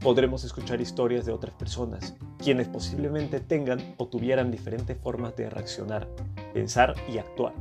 podremos 0.00 0.44
escuchar 0.44 0.80
historias 0.80 1.26
de 1.26 1.32
otras 1.32 1.54
personas, 1.54 2.16
quienes 2.38 2.68
posiblemente 2.68 3.38
tengan 3.38 3.94
o 3.98 4.08
tuvieran 4.08 4.50
diferentes 4.50 4.96
formas 4.98 5.36
de 5.36 5.50
reaccionar, 5.50 6.08
pensar 6.54 6.94
y 7.08 7.18
actuar. 7.18 7.52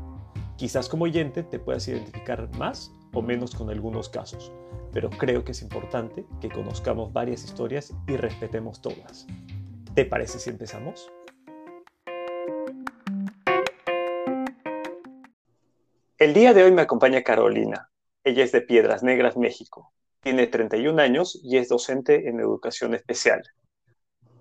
Quizás 0.55 0.87
como 0.87 1.03
oyente 1.03 1.43
te 1.43 1.59
puedas 1.59 1.87
identificar 1.87 2.49
más 2.57 2.91
o 3.13 3.21
menos 3.21 3.53
con 3.53 3.69
algunos 3.69 4.07
casos, 4.07 4.53
pero 4.93 5.09
creo 5.09 5.43
que 5.43 5.51
es 5.51 5.61
importante 5.61 6.25
que 6.39 6.49
conozcamos 6.49 7.11
varias 7.11 7.43
historias 7.43 7.93
y 8.07 8.15
respetemos 8.15 8.81
todas. 8.81 9.27
¿Te 9.93 10.05
parece 10.05 10.39
si 10.39 10.49
empezamos? 10.49 11.11
El 16.17 16.33
día 16.33 16.53
de 16.53 16.63
hoy 16.63 16.71
me 16.71 16.81
acompaña 16.81 17.21
Carolina. 17.21 17.89
Ella 18.23 18.43
es 18.43 18.51
de 18.51 18.61
Piedras 18.61 19.03
Negras, 19.03 19.37
México 19.37 19.93
tiene 20.21 20.47
31 20.47 21.01
años 21.01 21.39
y 21.43 21.57
es 21.57 21.69
docente 21.69 22.29
en 22.29 22.39
educación 22.39 22.93
especial. 22.93 23.41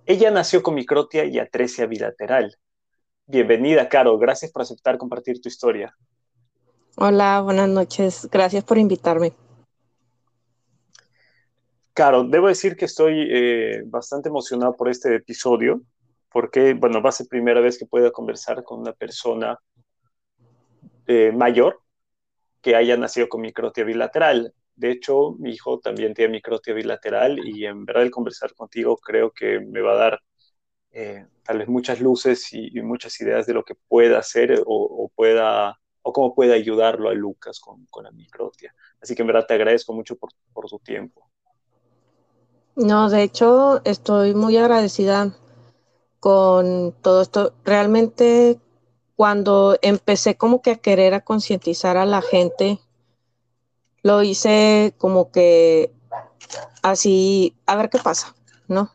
Ella 0.07 0.31
nació 0.31 0.63
con 0.63 0.75
microtia 0.75 1.25
y 1.25 1.39
atresia 1.39 1.87
bilateral. 1.87 2.57
Bienvenida, 3.27 3.89
Caro. 3.89 4.19
Gracias 4.19 4.51
por 4.51 4.63
aceptar 4.63 4.99
compartir 4.99 5.41
tu 5.41 5.49
historia. 5.49 5.95
Hola, 6.97 7.41
buenas 7.43 7.69
noches. 7.69 8.29
Gracias 8.31 8.65
por 8.65 8.79
invitarme. 8.79 9.33
Caro, 11.93 12.25
debo 12.25 12.49
decir 12.49 12.77
que 12.77 12.87
estoy 12.87 13.29
eh, 13.31 13.83
bastante 13.87 14.29
emocionado 14.29 14.75
por 14.77 14.89
este 14.89 15.15
episodio, 15.17 15.83
porque, 16.31 16.75
bueno, 16.75 17.03
va 17.03 17.11
a 17.11 17.13
ser 17.13 17.27
primera 17.29 17.61
vez 17.61 17.79
que 17.79 17.87
pueda 17.87 18.11
conversar 18.11 18.63
con 18.65 18.81
una 18.81 18.93
persona 18.93 19.59
eh, 21.07 21.33
mayor 21.33 21.81
que 22.63 22.77
haya 22.77 22.97
nacido 22.97 23.29
con 23.29 23.41
microtia 23.41 23.85
bilateral. 23.85 24.55
De 24.79 24.93
hecho, 24.93 25.35
mi 25.41 25.51
hijo 25.51 25.81
también 25.81 26.15
tiene 26.15 26.35
microtia 26.35 26.73
bilateral 26.73 27.41
y 27.45 27.67
en 27.67 27.85
verdad 27.85 28.05
el 28.05 28.13
conversar 28.13 28.55
contigo 28.55 28.97
creo 28.97 29.33
que 29.33 29.59
me 29.59 29.81
va 29.81 29.95
a 29.95 29.97
dar 29.97 30.21
eh, 30.93 31.27
tal 31.43 31.59
vez 31.59 31.69
muchas 31.69 32.01
luces 32.01 32.53
y, 32.53 32.71
muchas 32.81 33.21
ideas 33.21 33.45
de 33.47 33.55
lo 33.55 33.65
que 33.65 33.75
pueda 33.75 34.21
hacer 34.21 34.63
o, 34.65 35.11
pueda 35.17 35.81
o 36.03 36.13
cómo 36.13 36.33
puede 36.33 36.55
ayudarlo 36.55 37.09
a 37.09 37.15
Lucas 37.15 37.59
con, 37.59 37.87
con, 37.87 38.05
la 38.05 38.13
microtia. 38.13 38.73
Así 39.03 39.17
que 39.17 39.23
en 39.23 39.27
verdad 39.27 39.47
te 39.49 39.55
agradezco 39.55 39.93
mucho 39.93 40.17
por, 40.17 40.31
por 40.53 40.69
tu 40.69 40.79
tiempo. 40.79 41.29
No, 42.77 43.11
de 43.11 43.25
hecho, 43.25 43.85
estoy 43.85 44.33
muy 44.37 44.57
agradecida 44.59 45.35
con 46.21 46.95
todo 47.03 47.23
esto. 47.23 47.53
Realmente, 47.65 48.61
cuando 49.17 49.77
empecé 49.83 50.37
como 50.37 50.63
que 50.63 50.71
a 50.71 50.77
querer 50.77 51.15
a 51.15 51.25
concientizar 51.25 51.97
a 51.97 52.07
la 52.07 52.23
gente 52.23 52.79
lo 54.09 54.23
hice 54.23 54.95
como 54.97 55.31
que 55.31 55.93
así, 56.83 57.55
a 57.67 57.77
ver 57.77 57.91
qué 57.91 57.99
pasa, 57.99 58.35
¿no? 58.67 58.91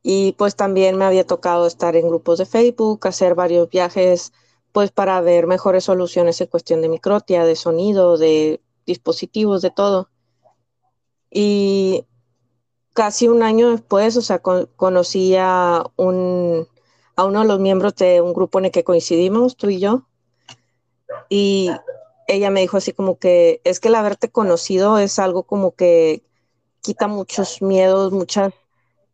Y 0.00 0.32
pues 0.38 0.54
también 0.54 0.96
me 0.96 1.04
había 1.04 1.26
tocado 1.26 1.66
estar 1.66 1.96
en 1.96 2.06
grupos 2.06 2.38
de 2.38 2.46
Facebook, 2.46 3.04
hacer 3.08 3.34
varios 3.34 3.68
viajes, 3.68 4.32
pues 4.70 4.92
para 4.92 5.20
ver 5.22 5.48
mejores 5.48 5.82
soluciones 5.82 6.40
en 6.40 6.46
cuestión 6.46 6.82
de 6.82 6.88
microtia, 6.88 7.44
de 7.44 7.56
sonido, 7.56 8.16
de 8.16 8.60
dispositivos, 8.86 9.60
de 9.60 9.72
todo. 9.72 10.08
Y 11.28 12.06
casi 12.92 13.26
un 13.26 13.42
año 13.42 13.70
después, 13.70 14.16
o 14.16 14.22
sea, 14.22 14.38
conocí 14.38 15.34
a, 15.34 15.78
a 15.78 15.84
uno 15.96 16.66
de 17.16 17.48
los 17.48 17.58
miembros 17.58 17.96
de 17.96 18.20
un 18.20 18.32
grupo 18.32 18.60
en 18.60 18.66
el 18.66 18.70
que 18.70 18.84
coincidimos, 18.84 19.56
tú 19.56 19.68
y 19.68 19.80
yo. 19.80 20.06
Y 21.28 21.70
ella 22.26 22.50
me 22.50 22.60
dijo 22.60 22.76
así 22.76 22.92
como 22.92 23.18
que 23.18 23.60
es 23.64 23.80
que 23.80 23.88
el 23.88 23.94
haberte 23.94 24.30
conocido 24.30 24.98
es 24.98 25.18
algo 25.18 25.44
como 25.44 25.74
que 25.74 26.22
quita 26.80 27.08
muchos 27.08 27.62
miedos, 27.62 28.12
muchas 28.12 28.52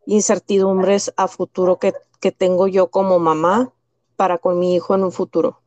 incertidumbres 0.07 1.13
a 1.17 1.29
futuro 1.29 1.79
que, 1.79 1.95
tengo 2.31 2.69
yo 2.69 2.89
como 2.89 3.19
mamá 3.19 3.73
para 4.15 4.39
con 4.39 4.59
mi 4.61 4.77
hijo 4.77 4.95
en 4.95 5.03
un 5.03 5.11
futuro. 5.11 5.61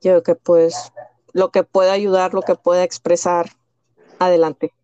Yo 0.00 0.24
que 0.24 0.34
pues 0.34 0.92
lo 1.32 1.52
que 1.52 1.62
pueda 1.62 1.92
ayudar, 1.92 2.34
lo 2.34 2.42
que 2.42 2.56
pueda 2.56 2.82
expresar, 2.82 3.50
adelante. 4.18 4.74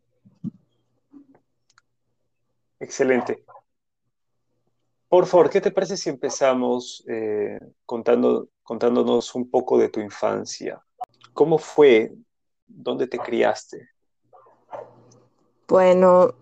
Excelente. 2.79 3.45
Por 5.09 5.27
favor, 5.27 5.51
¿qué 5.51 5.61
te 5.61 5.73
parece 5.73 5.97
si 5.97 6.09
empezamos 6.09 7.05
eh, 7.09 7.59
contando, 7.85 8.49
contándonos 8.63 9.35
un 9.35 9.51
poco 9.51 9.77
de 9.77 9.89
tu 9.89 9.99
infancia? 9.99 10.86
¿Cómo 11.37 11.59
fue? 11.59 12.15
¿Dónde 12.67 13.07
te 13.07 13.19
criaste? 13.19 13.91
Bueno, 15.69 16.35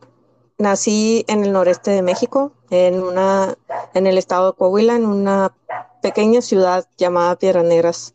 nací 0.56 1.24
en 1.26 1.42
el 1.42 1.50
noreste 1.50 1.90
de 1.90 2.00
México, 2.00 2.52
en, 2.70 3.02
una, 3.02 3.58
en 3.92 4.06
el 4.06 4.18
estado 4.18 4.52
de 4.52 4.56
Coahuila, 4.56 4.94
en 4.94 5.06
una 5.06 5.52
pequeña 6.00 6.40
ciudad 6.42 6.88
llamada 6.96 7.34
Piedras 7.34 7.64
Negras. 7.64 8.14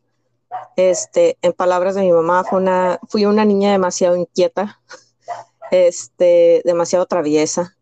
Este, 0.77 1.37
en 1.41 1.51
palabras 1.51 1.95
de 1.95 2.01
mi 2.03 2.13
mamá, 2.13 2.45
fue 2.45 2.59
una, 2.61 2.97
fui 3.09 3.25
una 3.25 3.43
niña 3.43 3.73
demasiado 3.73 4.15
inquieta, 4.15 4.79
este, 5.71 6.61
demasiado 6.63 7.05
traviesa. 7.07 7.75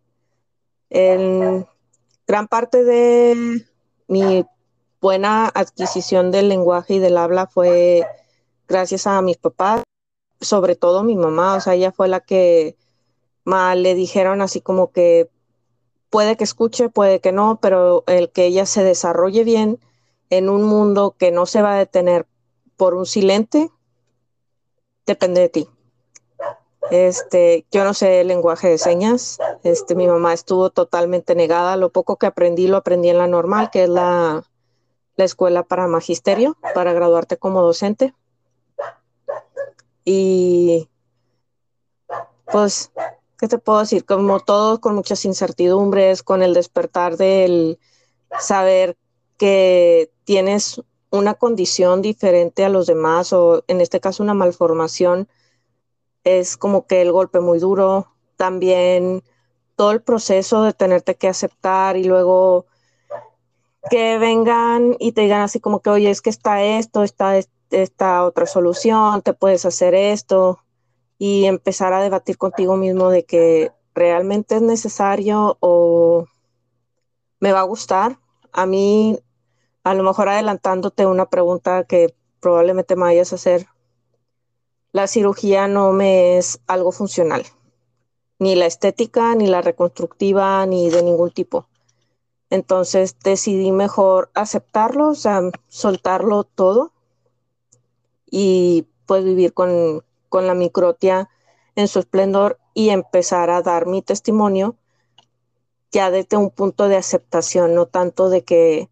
En 0.89 1.67
gran 2.25 2.47
parte 2.47 2.83
de 2.83 3.63
mi 4.07 4.43
buena 4.99 5.51
adquisición 5.53 6.31
del 6.31 6.49
lenguaje 6.49 6.95
y 6.95 6.99
del 6.99 7.19
habla 7.19 7.45
fue 7.45 8.03
gracias 8.67 9.07
a 9.07 9.21
mis 9.21 9.37
papás, 9.37 9.83
sobre 10.41 10.75
todo 10.75 11.03
mi 11.03 11.15
mamá, 11.15 11.55
o 11.55 11.61
sea, 11.61 11.75
ella 11.75 11.91
fue 11.91 12.07
la 12.07 12.19
que 12.19 12.75
más 13.43 13.77
le 13.77 13.95
dijeron 13.95 14.41
así 14.41 14.61
como 14.61 14.91
que 14.91 15.29
puede 16.09 16.37
que 16.37 16.43
escuche, 16.43 16.89
puede 16.89 17.19
que 17.19 17.31
no, 17.31 17.59
pero 17.61 18.03
el 18.07 18.31
que 18.31 18.45
ella 18.45 18.65
se 18.65 18.83
desarrolle 18.83 19.43
bien 19.43 19.79
en 20.29 20.49
un 20.49 20.63
mundo 20.63 21.15
que 21.17 21.31
no 21.31 21.45
se 21.45 21.61
va 21.61 21.75
a 21.75 21.77
detener 21.77 22.27
por 22.75 22.93
un 22.93 23.05
silente, 23.05 23.71
depende 25.05 25.41
de 25.41 25.49
ti. 25.49 25.69
Este, 26.91 27.65
yo 27.71 27.83
no 27.83 27.93
sé 27.93 28.21
el 28.21 28.27
lenguaje 28.27 28.69
de 28.69 28.77
señas. 28.77 29.39
Este, 29.63 29.95
mi 29.95 30.07
mamá 30.07 30.33
estuvo 30.33 30.69
totalmente 30.69 31.35
negada. 31.35 31.75
Lo 31.75 31.89
poco 31.89 32.17
que 32.17 32.27
aprendí 32.27 32.67
lo 32.67 32.77
aprendí 32.77 33.09
en 33.09 33.17
la 33.17 33.27
normal, 33.27 33.69
que 33.71 33.83
es 33.83 33.89
la, 33.89 34.43
la 35.15 35.25
escuela 35.25 35.63
para 35.63 35.87
magisterio, 35.87 36.57
para 36.73 36.93
graduarte 36.93 37.37
como 37.37 37.61
docente. 37.61 38.13
Y 40.09 40.87
pues, 42.45 42.93
¿qué 43.37 43.49
te 43.49 43.57
puedo 43.57 43.79
decir? 43.79 44.05
Como 44.05 44.39
todo, 44.39 44.79
con 44.79 44.95
muchas 44.95 45.25
incertidumbres, 45.25 46.23
con 46.23 46.41
el 46.41 46.53
despertar 46.53 47.17
del 47.17 47.77
saber 48.39 48.95
que 49.37 50.09
tienes 50.23 50.81
una 51.09 51.33
condición 51.33 52.01
diferente 52.01 52.63
a 52.63 52.69
los 52.69 52.87
demás 52.87 53.33
o 53.33 53.65
en 53.67 53.81
este 53.81 53.99
caso 53.99 54.23
una 54.23 54.33
malformación, 54.33 55.27
es 56.23 56.55
como 56.55 56.87
que 56.87 57.01
el 57.01 57.11
golpe 57.11 57.41
muy 57.41 57.59
duro. 57.59 58.07
También 58.37 59.23
todo 59.75 59.91
el 59.91 60.01
proceso 60.01 60.63
de 60.63 60.71
tenerte 60.71 61.15
que 61.15 61.27
aceptar 61.27 61.97
y 61.97 62.05
luego 62.05 62.65
que 63.89 64.17
vengan 64.19 64.95
y 64.99 65.11
te 65.11 65.19
digan 65.19 65.41
así 65.41 65.59
como 65.59 65.81
que, 65.81 65.89
oye, 65.89 66.09
es 66.09 66.21
que 66.21 66.29
está 66.29 66.63
esto, 66.63 67.03
está 67.03 67.37
esto 67.37 67.56
esta 67.71 68.23
otra 68.23 68.45
solución, 68.45 69.21
te 69.21 69.33
puedes 69.33 69.65
hacer 69.65 69.95
esto 69.95 70.59
y 71.17 71.45
empezar 71.45 71.93
a 71.93 72.01
debatir 72.01 72.37
contigo 72.37 72.77
mismo 72.77 73.09
de 73.09 73.25
que 73.25 73.71
realmente 73.93 74.55
es 74.55 74.61
necesario 74.61 75.57
o 75.59 76.25
me 77.39 77.51
va 77.51 77.61
a 77.61 77.63
gustar. 77.63 78.19
A 78.51 78.65
mí, 78.65 79.19
a 79.83 79.93
lo 79.93 80.03
mejor 80.03 80.29
adelantándote 80.29 81.05
una 81.05 81.29
pregunta 81.29 81.83
que 81.83 82.15
probablemente 82.39 82.95
me 82.95 83.03
vayas 83.03 83.31
a 83.31 83.35
hacer, 83.35 83.67
la 84.91 85.07
cirugía 85.07 85.67
no 85.67 85.91
me 85.91 86.37
es 86.37 86.59
algo 86.67 86.91
funcional, 86.91 87.43
ni 88.39 88.55
la 88.55 88.65
estética, 88.65 89.35
ni 89.35 89.47
la 89.47 89.61
reconstructiva, 89.61 90.65
ni 90.65 90.89
de 90.89 91.03
ningún 91.03 91.31
tipo. 91.31 91.67
Entonces 92.49 93.17
decidí 93.23 93.71
mejor 93.71 94.31
aceptarlo, 94.33 95.09
o 95.09 95.15
sea, 95.15 95.41
soltarlo 95.67 96.43
todo 96.43 96.93
y 98.29 98.87
pues 99.05 99.23
vivir 99.23 99.53
con, 99.53 100.03
con 100.29 100.47
la 100.47 100.53
microtia 100.53 101.29
en 101.75 101.87
su 101.87 101.99
esplendor 101.99 102.59
y 102.73 102.89
empezar 102.89 103.49
a 103.49 103.61
dar 103.61 103.87
mi 103.87 104.01
testimonio 104.01 104.75
ya 105.91 106.11
desde 106.11 106.37
un 106.37 106.51
punto 106.51 106.87
de 106.89 106.97
aceptación, 106.97 107.73
no 107.73 107.85
tanto 107.85 108.29
de 108.29 108.43
que, 108.43 108.89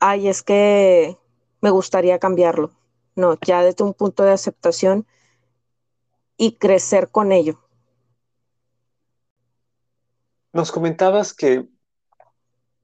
ay, 0.00 0.28
es 0.28 0.42
que 0.42 1.16
me 1.60 1.70
gustaría 1.70 2.18
cambiarlo. 2.18 2.72
No, 3.16 3.38
ya 3.46 3.62
desde 3.62 3.84
un 3.84 3.94
punto 3.94 4.24
de 4.24 4.32
aceptación 4.32 5.06
y 6.36 6.56
crecer 6.56 7.10
con 7.10 7.30
ello. 7.30 7.60
Nos 10.52 10.72
comentabas 10.72 11.32
que 11.32 11.68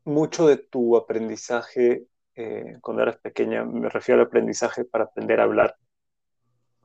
mucho 0.05 0.47
de 0.47 0.57
tu 0.57 0.97
aprendizaje 0.97 2.07
eh, 2.41 2.79
cuando 2.81 3.03
eras 3.03 3.19
pequeña, 3.19 3.65
me 3.65 3.89
refiero 3.89 4.21
al 4.21 4.27
aprendizaje 4.27 4.85
para 4.85 5.05
aprender 5.05 5.41
a 5.41 5.45
hablar, 5.45 5.77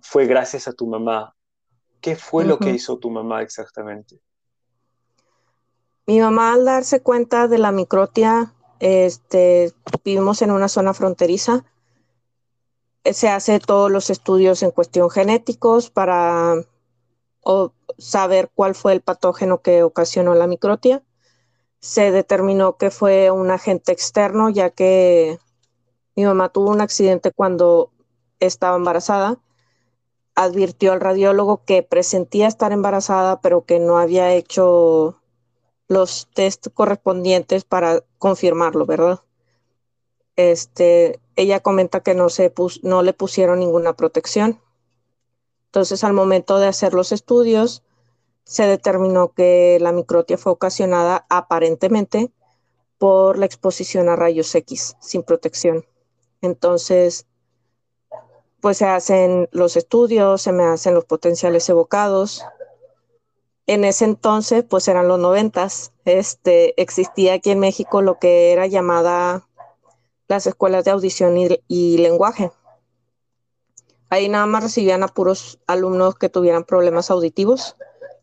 fue 0.02 0.26
gracias 0.26 0.68
a 0.68 0.74
tu 0.74 0.86
mamá. 0.86 1.34
¿Qué 2.02 2.16
fue 2.16 2.46
lo 2.46 2.60
que 2.60 2.72
hizo 2.72 3.00
tu 3.00 3.10
mamá 3.10 3.42
exactamente? 3.42 4.20
Mi 6.06 6.20
mamá 6.20 6.54
al 6.54 6.66
darse 6.66 7.02
cuenta 7.02 7.48
de 7.48 7.58
la 7.58 7.72
microtia, 7.72 8.54
este, 8.80 9.74
vivimos 10.04 10.42
en 10.42 10.52
una 10.52 10.68
zona 10.68 10.94
fronteriza, 10.94 11.64
se 13.06 13.30
hace 13.30 13.60
todos 13.60 13.90
los 13.90 14.10
estudios 14.10 14.62
en 14.62 14.72
cuestión 14.72 15.10
genéticos 15.10 15.90
para 15.90 16.56
saber 17.98 18.52
cuál 18.54 18.76
fue 18.76 18.94
el 18.94 19.02
patógeno 19.02 19.62
que 19.62 19.84
ocasionó 19.84 20.36
la 20.36 20.48
microtia. 20.48 21.04
Se 21.80 22.12
determinó 22.12 22.78
que 22.78 22.90
fue 22.92 23.32
un 23.32 23.52
agente 23.52 23.92
externo, 23.92 24.50
ya 24.50 24.72
que 24.72 25.40
mi 26.16 26.26
mamá 26.26 26.50
tuvo 26.50 26.72
un 26.72 26.82
accidente 26.82 27.32
cuando 27.32 27.92
estaba 28.40 28.78
embarazada. 28.78 29.40
Advirtió 30.34 30.94
al 30.94 31.02
radiólogo 31.02 31.64
que 31.66 31.84
presentía 31.84 32.48
estar 32.48 32.72
embarazada, 32.72 33.42
pero 33.42 33.66
que 33.66 33.80
no 33.80 33.98
había 33.98 34.34
hecho 34.34 35.22
los 35.88 36.28
test 36.34 36.68
correspondientes 36.74 37.64
para 37.64 38.04
confirmarlo, 38.18 38.86
¿verdad? 38.86 39.22
Este, 40.36 41.20
ella 41.36 41.62
comenta 41.62 42.02
que 42.02 42.16
no, 42.16 42.30
se 42.30 42.54
no 42.84 43.04
le 43.04 43.14
pusieron 43.14 43.60
ninguna 43.60 43.94
protección. 43.94 44.60
Entonces, 45.68 46.04
al 46.04 46.14
momento 46.14 46.60
de 46.60 46.68
hacer 46.68 46.94
los 46.94 47.12
estudios, 47.12 47.84
se 48.46 48.68
determinó 48.68 49.34
que 49.34 49.78
la 49.82 49.92
microtia 49.92 50.38
fue 50.38 50.54
ocasionada 50.54 51.26
aparentemente 51.30 52.32
por 52.98 53.38
la 53.38 53.46
exposición 53.46 54.08
a 54.08 54.16
rayos 54.16 54.54
X 54.56 54.96
sin 55.00 55.24
protección. 55.24 55.86
Entonces, 56.46 57.26
pues 58.62 58.78
se 58.78 58.86
hacen 58.86 59.50
los 59.52 59.76
estudios, 59.76 60.42
se 60.42 60.52
me 60.52 60.64
hacen 60.64 60.94
los 60.94 61.06
potenciales 61.06 61.68
evocados, 61.70 62.46
en 63.68 63.84
ese 63.84 64.06
entonces, 64.06 64.64
pues 64.64 64.88
eran 64.88 65.08
los 65.08 65.20
noventas, 65.20 65.92
este, 66.06 66.80
existía 66.80 67.34
aquí 67.34 67.50
en 67.50 67.60
México 67.60 68.04
lo 68.04 68.20
que 68.20 68.52
era 68.52 68.68
llamada 68.68 69.48
las 70.28 70.46
escuelas 70.46 70.86
de 70.86 70.92
audición 70.92 71.36
y, 71.68 71.98
lenguaje. 71.98 72.52
Ahí 74.10 74.30
nada 74.30 74.46
más 74.46 74.64
recibían 74.64 75.02
a 75.02 75.08
puros 75.08 75.60
alumnos 75.66 76.16
que 76.16 76.30
tuvieran 76.30 76.64
problemas 76.64 77.10
auditivos, 77.10 77.76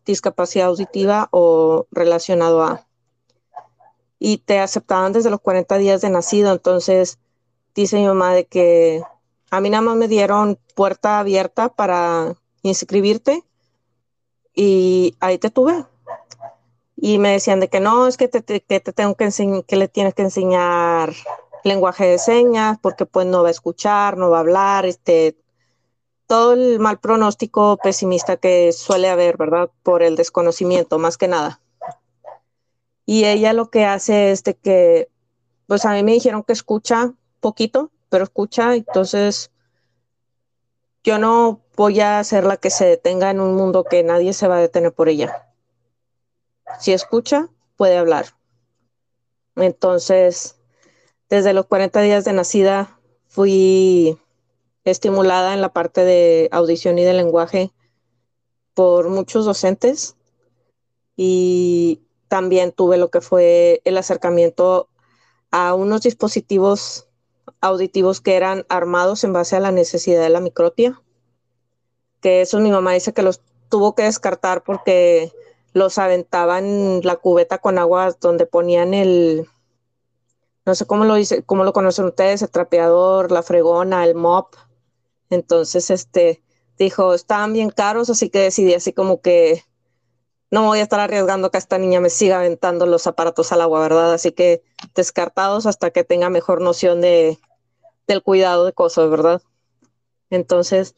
discapacidad 0.05 0.67
auditiva 0.67 1.27
o 1.31 1.87
relacionado 1.91 2.63
a. 2.63 2.87
Y 4.19 4.37
te 4.37 4.59
aceptaban 4.59 5.11
desde 5.11 5.29
los 5.29 5.41
40 5.41 5.77
días 5.77 5.99
de 5.99 6.09
nacido. 6.09 6.53
Entonces, 6.53 7.19
dice 7.75 7.97
mi 7.97 8.05
mamá 8.05 8.33
de 8.33 8.45
que 8.45 9.01
a 9.51 9.61
mí 9.61 9.69
nada 9.69 9.81
más 9.81 9.95
me 9.95 10.07
dieron 10.07 10.57
puerta 10.75 11.19
abierta 11.19 11.69
para 11.69 12.35
inscribirte 12.63 13.43
y 14.55 15.15
ahí 15.19 15.37
te 15.37 15.49
tuve. 15.49 15.85
Y 16.95 17.17
me 17.19 17.31
decían 17.31 17.59
de 17.59 17.67
que 17.67 17.79
no, 17.79 18.07
es 18.07 18.17
que 18.17 18.27
te, 18.27 18.41
que 18.41 18.79
te 18.79 18.93
tengo 18.93 19.15
que 19.15 19.25
enseñar, 19.25 19.63
que 19.65 19.75
le 19.75 19.87
tienes 19.87 20.13
que 20.13 20.21
enseñar 20.21 21.13
lenguaje 21.63 22.05
de 22.05 22.17
señas, 22.17 22.77
porque 22.81 23.05
pues 23.05 23.25
no 23.25 23.41
va 23.41 23.49
a 23.49 23.51
escuchar, 23.51 24.17
no 24.17 24.29
va 24.29 24.37
a 24.37 24.41
hablar, 24.41 24.85
este, 24.85 25.37
todo 26.27 26.53
el 26.53 26.79
mal 26.79 26.99
pronóstico 26.99 27.77
pesimista 27.77 28.37
que 28.37 28.71
suele 28.71 29.09
haber, 29.09 29.37
¿verdad? 29.37 29.69
Por 29.83 30.03
el 30.03 30.15
desconocimiento, 30.15 30.99
más 30.99 31.17
que 31.17 31.27
nada. 31.27 31.59
Y 33.05 33.25
ella 33.25 33.53
lo 33.53 33.69
que 33.69 33.85
hace 33.85 34.31
es 34.31 34.43
de 34.43 34.55
que, 34.55 35.09
pues 35.67 35.85
a 35.85 35.93
mí 35.93 36.03
me 36.03 36.13
dijeron 36.13 36.43
que 36.43 36.53
escucha 36.53 37.13
poquito, 37.43 37.91
pero 38.09 38.23
escucha, 38.23 38.73
entonces 38.73 39.51
yo 41.03 41.19
no 41.19 41.61
voy 41.75 41.99
a 41.99 42.23
ser 42.23 42.45
la 42.45 42.57
que 42.57 42.69
se 42.69 42.85
detenga 42.85 43.29
en 43.29 43.41
un 43.41 43.55
mundo 43.55 43.83
que 43.83 44.01
nadie 44.01 44.33
se 44.33 44.47
va 44.47 44.57
a 44.57 44.61
detener 44.61 44.93
por 44.93 45.09
ella. 45.09 45.53
Si 46.79 46.93
escucha, 46.93 47.49
puede 47.75 47.97
hablar. 47.97 48.27
Entonces, 49.55 50.55
desde 51.29 51.53
los 51.53 51.65
40 51.67 52.01
días 52.01 52.23
de 52.23 52.33
nacida 52.33 52.99
fui 53.27 54.17
estimulada 54.85 55.53
en 55.53 55.61
la 55.61 55.73
parte 55.73 56.03
de 56.05 56.49
audición 56.51 56.97
y 56.97 57.03
de 57.03 57.13
lenguaje 57.13 57.71
por 58.73 59.09
muchos 59.09 59.45
docentes 59.45 60.15
y 61.15 62.01
también 62.27 62.71
tuve 62.71 62.97
lo 62.97 63.11
que 63.11 63.21
fue 63.21 63.81
el 63.83 63.97
acercamiento 63.97 64.89
a 65.51 65.75
unos 65.75 66.01
dispositivos 66.01 67.07
auditivos 67.61 68.21
que 68.21 68.35
eran 68.35 68.65
armados 68.69 69.23
en 69.23 69.33
base 69.33 69.55
a 69.55 69.59
la 69.59 69.71
necesidad 69.71 70.21
de 70.21 70.29
la 70.29 70.39
microtia 70.39 71.01
que 72.23 72.41
eso 72.41 72.59
mi 72.59 72.71
mamá 72.71 72.93
dice 72.93 73.13
que 73.13 73.21
los 73.21 73.41
tuvo 73.69 73.93
que 73.93 74.03
descartar 74.03 74.63
porque 74.63 75.31
los 75.73 75.97
aventaban 75.97 76.65
en 76.65 77.01
la 77.03 77.17
cubeta 77.17 77.57
con 77.57 77.77
agua 77.77 78.15
donde 78.21 78.45
ponían 78.45 78.93
el, 78.93 79.47
no 80.65 80.73
sé 80.73 80.85
cómo 80.85 81.03
lo 81.03 81.15
dice, 81.15 81.43
cómo 81.43 81.65
lo 81.65 81.73
conocen 81.73 82.05
ustedes, 82.05 82.41
el 82.41 82.49
trapeador, 82.49 83.31
la 83.31 83.43
fregona, 83.43 84.05
el 84.05 84.15
mop. 84.15 84.55
Entonces, 85.29 85.89
este, 85.89 86.41
dijo, 86.77 87.13
estaban 87.13 87.51
bien 87.51 87.69
caros, 87.69 88.09
así 88.09 88.29
que 88.29 88.39
decidí 88.39 88.73
así 88.73 88.93
como 88.93 89.19
que 89.19 89.63
no 90.53 90.67
voy 90.67 90.79
a 90.79 90.83
estar 90.83 90.99
arriesgando 90.99 91.49
que 91.49 91.57
esta 91.57 91.79
niña 91.79 91.99
me 91.99 92.11
siga 92.11 92.37
aventando 92.37 92.85
los 92.85 93.07
aparatos 93.07 93.51
al 93.51 93.61
agua, 93.61 93.81
¿verdad? 93.81 94.13
Así 94.13 94.31
que 94.31 94.61
descartados 94.93 95.65
hasta 95.65 95.89
que 95.89 96.03
tenga 96.03 96.29
mejor 96.29 96.61
noción 96.61 97.01
de, 97.01 97.39
del 98.05 98.21
cuidado 98.21 98.65
de 98.65 98.73
cosas, 98.73 99.09
¿verdad? 99.09 99.41
Entonces, 100.29 100.95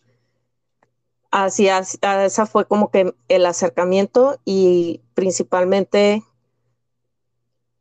Así, 1.37 1.67
esa 1.67 2.45
fue 2.45 2.65
como 2.65 2.91
que 2.91 3.13
el 3.27 3.45
acercamiento 3.45 4.39
y 4.45 5.01
principalmente 5.15 6.23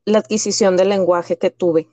la 0.05 0.19
adquisición 0.19 0.77
del 0.77 0.89
lenguaje 0.89 1.39
que 1.39 1.51
tuve. 1.51 1.89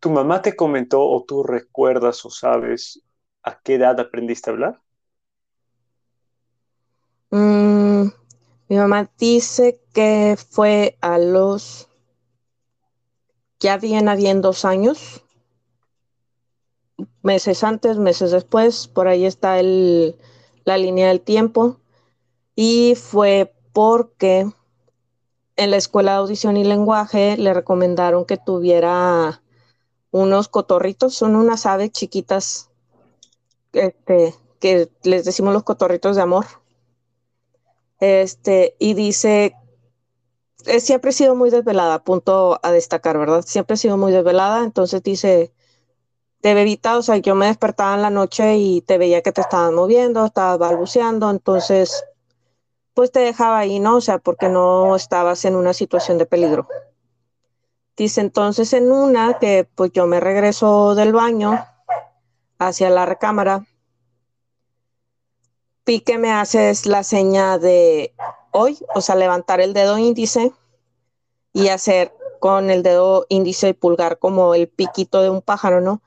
¿Tu 0.00 0.10
mamá 0.10 0.42
te 0.42 0.54
comentó 0.54 1.00
o 1.00 1.24
tú 1.24 1.42
recuerdas 1.42 2.26
o 2.26 2.30
sabes 2.30 3.02
a 3.42 3.58
qué 3.58 3.76
edad 3.76 3.98
aprendiste 3.98 4.50
a 4.50 4.52
hablar? 4.52 4.83
Mm, 7.34 8.12
mi 8.68 8.76
mamá 8.76 9.10
dice 9.18 9.80
que 9.92 10.36
fue 10.38 10.96
a 11.00 11.18
los, 11.18 11.88
ya 13.58 13.76
bien 13.76 14.08
habían 14.08 14.40
dos 14.40 14.64
años, 14.64 15.24
meses 17.22 17.64
antes, 17.64 17.98
meses 17.98 18.30
después, 18.30 18.86
por 18.86 19.08
ahí 19.08 19.26
está 19.26 19.58
el, 19.58 20.16
la 20.64 20.78
línea 20.78 21.08
del 21.08 21.22
tiempo. 21.22 21.80
Y 22.54 22.94
fue 22.94 23.52
porque 23.72 24.46
en 25.56 25.70
la 25.72 25.76
escuela 25.76 26.12
de 26.12 26.18
audición 26.18 26.56
y 26.56 26.62
lenguaje 26.62 27.36
le 27.36 27.52
recomendaron 27.52 28.26
que 28.26 28.36
tuviera 28.36 29.42
unos 30.12 30.46
cotorritos, 30.46 31.16
son 31.16 31.34
unas 31.34 31.66
aves 31.66 31.90
chiquitas 31.90 32.70
este, 33.72 34.36
que 34.60 34.88
les 35.02 35.24
decimos 35.24 35.52
los 35.52 35.64
cotorritos 35.64 36.14
de 36.14 36.22
amor. 36.22 36.46
Este, 38.00 38.76
y 38.78 38.94
dice, 38.94 39.54
eh, 40.66 40.80
siempre 40.80 41.10
he 41.10 41.12
sido 41.12 41.34
muy 41.34 41.50
desvelada, 41.50 42.02
punto 42.02 42.58
a 42.62 42.70
destacar, 42.72 43.18
¿verdad? 43.18 43.42
Siempre 43.46 43.74
he 43.74 43.78
sido 43.78 43.96
muy 43.96 44.12
desvelada, 44.12 44.64
entonces 44.64 45.02
dice, 45.02 45.52
de 46.42 46.54
bebita, 46.54 46.98
o 46.98 47.02
sea, 47.02 47.16
yo 47.16 47.34
me 47.34 47.46
despertaba 47.46 47.94
en 47.94 48.02
la 48.02 48.10
noche 48.10 48.56
y 48.56 48.82
te 48.82 48.98
veía 48.98 49.22
que 49.22 49.32
te 49.32 49.40
estabas 49.40 49.72
moviendo, 49.72 50.26
estabas 50.26 50.58
balbuceando, 50.58 51.30
entonces, 51.30 52.04
pues 52.92 53.10
te 53.10 53.20
dejaba 53.20 53.58
ahí, 53.58 53.80
¿no? 53.80 53.96
O 53.96 54.00
sea, 54.00 54.18
porque 54.18 54.48
no 54.48 54.94
estabas 54.94 55.44
en 55.44 55.56
una 55.56 55.72
situación 55.72 56.18
de 56.18 56.26
peligro. 56.26 56.68
Dice 57.96 58.20
entonces 58.20 58.72
en 58.72 58.90
una 58.90 59.38
que 59.38 59.68
pues 59.74 59.92
yo 59.92 60.06
me 60.06 60.18
regreso 60.18 60.96
del 60.96 61.12
baño 61.12 61.64
hacia 62.58 62.90
la 62.90 63.06
recámara, 63.06 63.66
vi 65.86 66.00
que 66.00 66.18
me 66.18 66.32
haces 66.32 66.86
la 66.86 67.02
seña 67.02 67.58
de 67.58 68.14
hoy, 68.50 68.78
o 68.94 69.00
sea, 69.00 69.16
levantar 69.16 69.60
el 69.60 69.74
dedo 69.74 69.98
índice 69.98 70.52
y 71.52 71.68
hacer 71.68 72.12
con 72.40 72.70
el 72.70 72.82
dedo 72.82 73.26
índice 73.28 73.70
y 73.70 73.72
pulgar 73.72 74.18
como 74.18 74.54
el 74.54 74.68
piquito 74.68 75.22
de 75.22 75.30
un 75.30 75.42
pájaro, 75.42 75.80
¿no? 75.80 76.02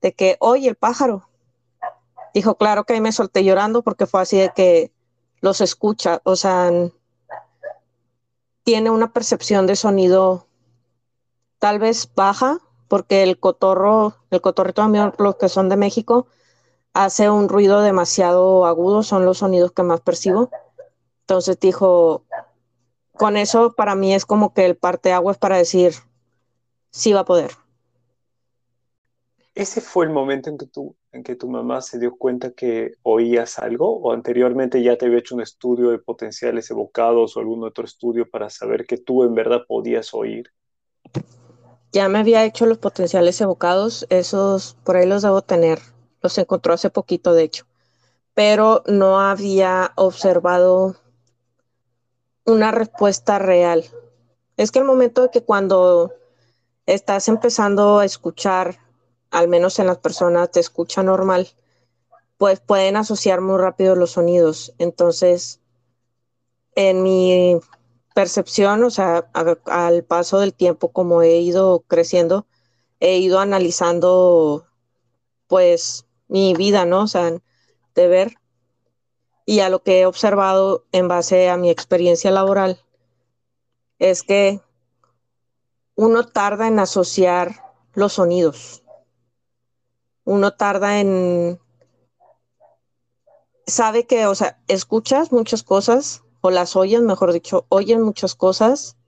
de 0.00 0.14
que, 0.14 0.36
oye, 0.40 0.68
el 0.68 0.76
pájaro. 0.76 1.28
Dijo, 2.34 2.56
claro 2.56 2.84
que 2.84 2.94
ahí 2.94 3.00
me 3.00 3.12
solté 3.12 3.44
llorando 3.44 3.82
porque 3.82 4.06
fue 4.06 4.22
así 4.22 4.38
de 4.38 4.52
que 4.54 4.92
los 5.40 5.60
escucha, 5.60 6.20
o 6.24 6.36
sea, 6.36 6.70
tiene 8.64 8.90
una 8.90 9.12
percepción 9.12 9.66
de 9.66 9.76
sonido 9.76 10.46
tal 11.58 11.78
vez 11.78 12.08
baja, 12.14 12.58
porque 12.88 13.22
el 13.22 13.38
cotorro, 13.38 14.16
el 14.30 14.40
cotorrito 14.40 14.82
también, 14.82 15.12
los 15.18 15.36
que 15.36 15.48
son 15.48 15.68
de 15.68 15.76
México, 15.76 16.26
hace 16.98 17.30
un 17.30 17.48
ruido 17.48 17.80
demasiado 17.80 18.66
agudo, 18.66 19.04
son 19.04 19.24
los 19.24 19.38
sonidos 19.38 19.70
que 19.70 19.84
más 19.84 20.00
percibo. 20.00 20.50
Entonces 21.20 21.60
dijo, 21.60 22.24
con 23.12 23.36
eso 23.36 23.72
para 23.74 23.94
mí 23.94 24.12
es 24.14 24.26
como 24.26 24.52
que 24.52 24.66
el 24.66 24.76
parte 24.76 25.12
agua 25.12 25.30
es 25.30 25.38
para 25.38 25.56
decir, 25.56 25.92
sí 26.90 27.12
va 27.12 27.20
a 27.20 27.24
poder. 27.24 27.52
¿Ese 29.54 29.80
fue 29.80 30.06
el 30.06 30.10
momento 30.10 30.50
en 30.50 30.58
que, 30.58 30.66
tú, 30.66 30.96
en 31.12 31.22
que 31.22 31.36
tu 31.36 31.48
mamá 31.48 31.82
se 31.82 32.00
dio 32.00 32.16
cuenta 32.16 32.50
que 32.50 32.94
oías 33.02 33.60
algo? 33.60 34.00
¿O 34.00 34.12
anteriormente 34.12 34.82
ya 34.82 34.96
te 34.96 35.06
había 35.06 35.18
hecho 35.18 35.36
un 35.36 35.40
estudio 35.40 35.90
de 35.90 35.98
potenciales 35.98 36.68
evocados 36.70 37.36
o 37.36 37.40
algún 37.40 37.62
otro 37.62 37.84
estudio 37.84 38.28
para 38.28 38.50
saber 38.50 38.86
que 38.86 38.98
tú 38.98 39.22
en 39.22 39.34
verdad 39.34 39.62
podías 39.68 40.14
oír? 40.14 40.50
Ya 41.92 42.08
me 42.08 42.18
había 42.18 42.44
hecho 42.44 42.66
los 42.66 42.78
potenciales 42.78 43.40
evocados, 43.40 44.04
esos 44.10 44.76
por 44.84 44.96
ahí 44.96 45.06
los 45.06 45.22
debo 45.22 45.42
tener, 45.42 45.78
los 46.22 46.38
encontró 46.38 46.74
hace 46.74 46.90
poquito 46.90 47.32
de 47.34 47.44
hecho, 47.44 47.66
pero 48.34 48.82
no 48.86 49.20
había 49.20 49.92
observado 49.96 50.96
una 52.44 52.70
respuesta 52.70 53.38
real. 53.38 53.84
Es 54.56 54.70
que 54.70 54.78
el 54.78 54.84
momento 54.84 55.22
de 55.22 55.30
que 55.30 55.44
cuando 55.44 56.12
estás 56.86 57.28
empezando 57.28 57.98
a 57.98 58.04
escuchar 58.04 58.78
al 59.30 59.48
menos 59.48 59.78
en 59.78 59.86
las 59.86 59.98
personas 59.98 60.50
de 60.52 60.60
escucha 60.60 61.02
normal, 61.02 61.48
pues 62.38 62.60
pueden 62.60 62.96
asociar 62.96 63.40
muy 63.40 63.58
rápido 63.58 63.94
los 63.94 64.12
sonidos. 64.12 64.72
Entonces, 64.78 65.60
en 66.74 67.02
mi 67.02 67.60
percepción, 68.14 68.84
o 68.84 68.90
sea, 68.90 69.28
al 69.66 70.04
paso 70.04 70.38
del 70.40 70.54
tiempo, 70.54 70.90
como 70.92 71.22
he 71.22 71.38
ido 71.40 71.84
creciendo, 71.86 72.46
he 73.00 73.18
ido 73.18 73.38
analizando, 73.40 74.66
pues, 75.46 76.06
mi 76.28 76.54
vida, 76.54 76.84
¿no? 76.84 77.02
O 77.02 77.06
sea, 77.08 77.30
de 77.94 78.08
ver 78.08 78.36
y 79.44 79.60
a 79.60 79.70
lo 79.70 79.82
que 79.82 80.00
he 80.00 80.06
observado 80.06 80.84
en 80.92 81.08
base 81.08 81.48
a 81.48 81.56
mi 81.56 81.70
experiencia 81.70 82.30
laboral, 82.30 82.80
es 83.98 84.22
que 84.22 84.60
uno 85.94 86.26
tarda 86.26 86.68
en 86.68 86.78
asociar 86.78 87.64
los 87.94 88.12
sonidos 88.14 88.82
uno 90.28 90.52
tarda 90.52 91.00
en... 91.00 91.58
Sabe 93.66 94.06
que, 94.06 94.26
o 94.26 94.34
sea, 94.34 94.60
escuchas 94.68 95.32
muchas 95.32 95.62
cosas, 95.62 96.22
o 96.42 96.50
las 96.50 96.76
oyes, 96.76 97.00
mejor 97.00 97.32
dicho, 97.32 97.64
oyes 97.70 97.98
muchas 97.98 98.34
cosas, 98.34 98.98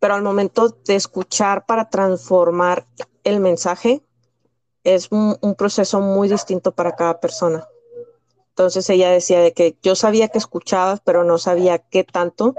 pero 0.00 0.14
al 0.14 0.22
momento 0.24 0.70
de 0.70 0.96
escuchar 0.96 1.66
para 1.66 1.88
transformar 1.88 2.88
el 3.22 3.38
mensaje, 3.38 4.04
es 4.84 5.08
un, 5.10 5.36
proceso 5.56 6.00
muy 6.00 6.28
distinto 6.28 6.72
para 6.72 6.96
cada 6.96 7.20
persona. 7.20 7.66
Entonces 8.50 8.88
ella 8.90 9.10
decía 9.10 9.40
de 9.40 9.52
que 9.52 9.76
yo 9.82 9.94
sabía 9.94 10.28
que 10.28 10.38
escuchabas, 10.38 11.00
pero 11.04 11.24
no 11.24 11.38
sabía 11.38 11.78
qué 11.78 12.04
tanto 12.04 12.54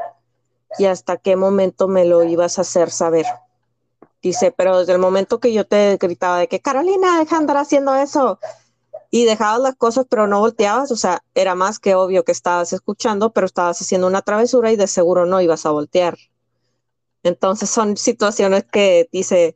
y 0.77 0.85
hasta 0.85 1.17
qué 1.17 1.35
momento 1.35 1.87
me 1.87 2.05
lo 2.05 2.23
ibas 2.23 2.57
a 2.57 2.61
hacer 2.61 2.89
saber. 2.89 3.25
Dice, 4.21 4.51
pero 4.55 4.79
desde 4.79 4.93
el 4.93 4.99
momento 4.99 5.39
que 5.39 5.53
yo 5.53 5.67
te 5.67 5.97
gritaba 5.97 6.39
de 6.39 6.47
que 6.47 6.61
Carolina, 6.61 7.19
deja 7.19 7.35
de 7.35 7.41
andar 7.41 7.57
haciendo 7.57 7.93
eso 7.95 8.39
y 9.11 9.25
dejabas 9.25 9.59
las 9.59 9.75
cosas 9.75 10.07
pero 10.09 10.27
no 10.27 10.39
volteabas, 10.39 10.91
o 10.91 10.95
sea, 10.95 11.23
era 11.35 11.53
más 11.55 11.77
que 11.77 11.93
obvio 11.93 12.23
que 12.23 12.31
estabas 12.31 12.73
escuchando, 12.73 13.31
pero 13.31 13.45
estabas 13.45 13.79
haciendo 13.81 14.07
una 14.07 14.21
travesura 14.21 14.71
y 14.71 14.75
de 14.75 14.87
seguro 14.87 15.25
no 15.25 15.41
ibas 15.41 15.65
a 15.65 15.71
voltear. 15.71 16.17
Entonces 17.21 17.69
son 17.69 17.95
situaciones 17.97 18.63
que 18.63 19.09
dice, 19.11 19.55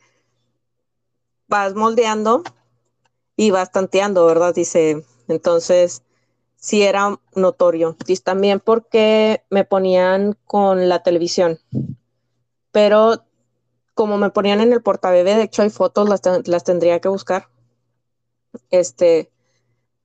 vas 1.47 1.73
moldeando 1.73 2.43
y 3.37 3.53
tanteando, 3.71 4.25
¿verdad? 4.25 4.53
Dice, 4.53 5.05
entonces 5.27 6.03
sí 6.57 6.81
era 6.81 7.17
notorio. 7.35 7.95
Dice 8.05 8.23
también 8.23 8.59
porque 8.59 9.43
me 9.49 9.63
ponían 9.63 10.37
con 10.45 10.89
la 10.89 11.03
televisión, 11.03 11.59
pero 12.71 13.23
como 13.93 14.17
me 14.17 14.31
ponían 14.31 14.59
en 14.59 14.73
el 14.73 14.81
portabebé, 14.81 15.35
de 15.35 15.43
hecho 15.43 15.61
hay 15.61 15.69
fotos, 15.69 16.09
las, 16.09 16.63
tendría 16.63 16.99
que 16.99 17.09
buscar. 17.09 17.47
Este, 18.71 19.31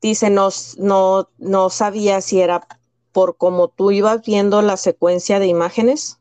dice, 0.01 0.31
no, 0.31 0.51
no, 0.79 1.29
no 1.39 1.71
sabía 1.71 2.21
si 2.21 2.41
era 2.41 2.67
por 3.13 3.37
cómo 3.39 3.69
tú 3.69 3.91
ibas 3.91 4.23
viendo 4.23 4.61
la 4.63 4.77
secuencia 4.77 5.39
de 5.39 5.47
imágenes 5.47 6.19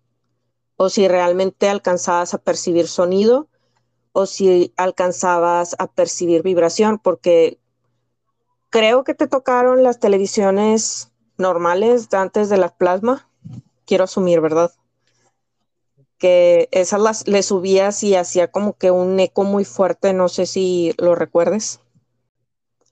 o 0.78 0.90
si 0.90 1.08
realmente 1.08 1.70
alcanzabas 1.70 2.34
a 2.34 2.38
percibir 2.38 2.88
sonido 2.88 3.48
o 4.14 4.26
si 4.26 4.74
alcanzabas 4.78 5.76
a 5.80 5.88
percibir 5.88 6.44
vibración, 6.44 7.00
porque 7.00 7.60
creo 8.70 9.04
que 9.04 9.14
te 9.14 9.28
tocaron 9.28 9.84
las 9.84 10.00
televisiones 10.00 11.12
normales 11.38 12.14
antes 12.14 12.50
de 12.50 12.58
las 12.58 12.74
plasma, 12.74 13.30
quiero 13.86 14.06
asumir, 14.06 14.42
¿verdad? 14.42 14.72
que 16.22 16.70
esas 16.72 17.02
las 17.02 17.28
le 17.28 17.42
subías 17.42 18.04
y 18.04 18.16
hacía 18.16 18.52
como 18.52 18.74
que 18.78 18.92
un 18.92 19.20
eco 19.20 19.44
muy 19.44 19.66
fuerte, 19.66 20.14
no 20.14 20.30
sé 20.30 20.46
si 20.46 20.94
lo 21.00 21.16
recuerdes. 21.16 21.80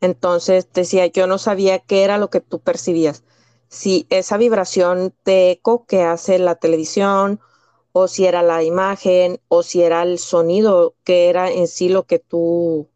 Entonces 0.02 0.68
decía, 0.74 1.06
yo 1.06 1.28
no 1.28 1.38
sabía 1.38 1.78
qué 1.78 2.04
era 2.04 2.18
lo 2.18 2.32
que 2.32 2.42
tú 2.42 2.60
percibías. 2.60 3.24
Si 3.68 4.08
esa 4.10 4.38
vibración 4.38 5.14
de 5.26 5.52
eco 5.52 5.86
que 5.86 6.02
hace 6.02 6.40
la 6.40 6.56
televisión, 6.56 7.40
o 7.92 8.08
si 8.08 8.26
era 8.26 8.44
la 8.44 8.64
imagen, 8.64 9.40
o 9.48 9.64
si 9.64 9.82
era 9.82 10.04
el 10.04 10.20
sonido 10.20 10.96
que 11.04 11.30
era 11.30 11.52
en 11.52 11.68
sí 11.68 11.90
lo 11.90 12.04
que 12.04 12.20
tú, 12.20 12.88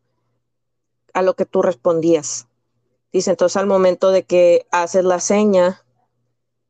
a 1.14 1.22
lo 1.22 1.36
que 1.36 1.46
tú 1.46 1.62
respondías. 1.62 2.48
Dice, 3.12 3.32
entonces 3.32 3.58
al 3.58 3.68
momento 3.68 4.12
de 4.12 4.24
que 4.24 4.66
haces 4.72 5.04
la 5.04 5.20
seña 5.20 5.82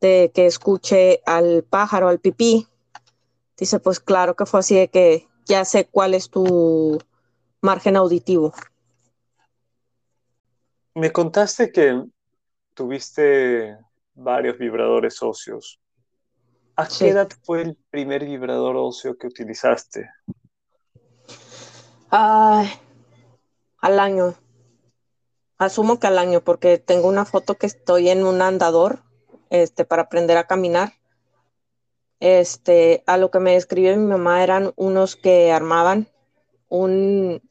de 0.02 0.32
que 0.34 0.46
escuche 0.46 1.22
al 1.26 1.64
pájaro, 1.64 2.10
al 2.10 2.20
pipí, 2.20 2.68
Dice, 3.58 3.80
pues 3.80 4.00
claro 4.00 4.36
que 4.36 4.46
fue 4.46 4.60
así 4.60 4.76
de 4.76 4.88
que 4.88 5.28
ya 5.46 5.64
sé 5.64 5.86
cuál 5.86 6.14
es 6.14 6.30
tu 6.30 7.00
margen 7.62 7.96
auditivo. 7.96 8.54
Me 10.96 11.12
contaste 11.12 11.72
que 11.72 12.04
tuviste 12.74 13.78
varios 14.16 14.58
vibradores 14.58 15.22
óseos. 15.22 15.80
¿A 16.76 16.88
qué 16.88 17.10
edad 17.10 17.30
fue 17.44 17.62
el 17.62 17.78
primer 17.90 18.26
vibrador 18.26 18.76
óseo 18.76 19.18
que 19.18 19.28
utilizaste? 19.28 20.10
al 22.10 24.00
año. 24.00 24.36
Asumo 25.58 26.00
que 26.00 26.06
al 26.06 26.20
año, 26.20 26.42
porque 26.42 26.78
tengo 26.78 27.08
una 27.08 27.26
foto 27.26 27.56
que 27.56 27.66
estoy 27.66 28.10
en 28.10 28.24
un 28.24 28.42
andador 28.44 29.02
este, 29.50 29.84
para 29.84 30.04
aprender 30.04 30.38
a 30.38 30.46
caminar 30.46 30.94
este, 32.24 33.04
a 33.06 33.18
lo 33.18 33.32
que 33.32 33.40
me 33.40 33.52
describió 33.52 33.98
mi 33.98 34.06
mamá 34.06 34.44
eran 34.44 34.72
unos 34.78 35.18
que 35.18 35.52
armaban. 35.52 36.08
Un 36.70 37.42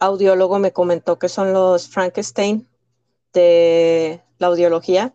audiólogo 0.00 0.58
me 0.58 0.72
comentó 0.72 1.20
que 1.20 1.28
son 1.28 1.52
los 1.52 1.88
Frankenstein 1.88 2.68
de 3.32 4.20
la 4.38 4.48
audiología, 4.48 5.14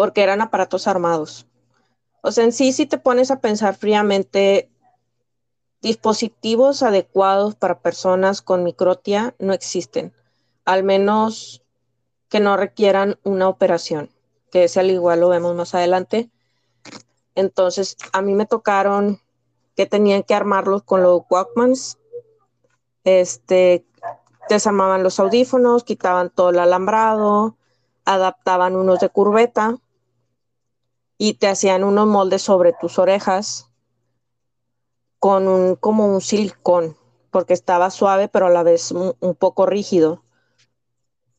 porque 0.00 0.22
eran 0.22 0.40
aparatos 0.40 0.86
armados. 0.86 1.46
O 2.22 2.32
sea, 2.32 2.44
en 2.44 2.52
sí, 2.52 2.72
si 2.72 2.86
te 2.86 2.96
pones 2.96 3.30
a 3.30 3.42
pensar 3.42 3.76
fríamente, 3.76 4.70
dispositivos 5.82 6.82
adecuados 6.82 7.54
para 7.54 7.80
personas 7.80 8.40
con 8.40 8.64
microtia 8.64 9.34
no 9.38 9.52
existen, 9.52 10.14
al 10.64 10.84
menos 10.84 11.62
que 12.30 12.40
no 12.40 12.56
requieran 12.56 13.18
una 13.24 13.46
operación, 13.46 14.08
que 14.50 14.64
ese 14.64 14.80
al 14.80 14.90
igual 14.90 15.20
lo 15.20 15.28
vemos 15.28 15.54
más 15.54 15.74
adelante 15.74 16.30
entonces, 17.34 17.98
a 18.14 18.22
mí 18.22 18.32
me 18.32 18.46
tocaron 18.46 19.20
que 19.76 19.84
tenían 19.84 20.22
que 20.22 20.34
armarlos 20.34 20.82
con 20.82 21.02
los 21.02 21.20
Walkmans. 21.28 21.98
Este, 23.04 23.84
desarmaban 24.48 25.02
los 25.02 25.20
audífonos, 25.20 25.84
quitaban 25.84 26.30
todo 26.30 26.48
el 26.48 26.58
alambrado, 26.58 27.58
adaptaban 28.06 28.76
unos 28.76 29.00
de 29.00 29.10
curveta 29.10 29.76
y 31.22 31.34
te 31.34 31.48
hacían 31.48 31.84
unos 31.84 32.06
moldes 32.06 32.40
sobre 32.40 32.72
tus 32.72 32.98
orejas 32.98 33.68
con 35.18 35.48
un 35.48 35.76
como 35.76 36.06
un 36.06 36.22
silicón, 36.22 36.96
porque 37.30 37.52
estaba 37.52 37.90
suave 37.90 38.28
pero 38.28 38.46
a 38.46 38.50
la 38.50 38.62
vez 38.62 38.90
un, 38.90 39.34
poco 39.34 39.66
rígido. 39.66 40.24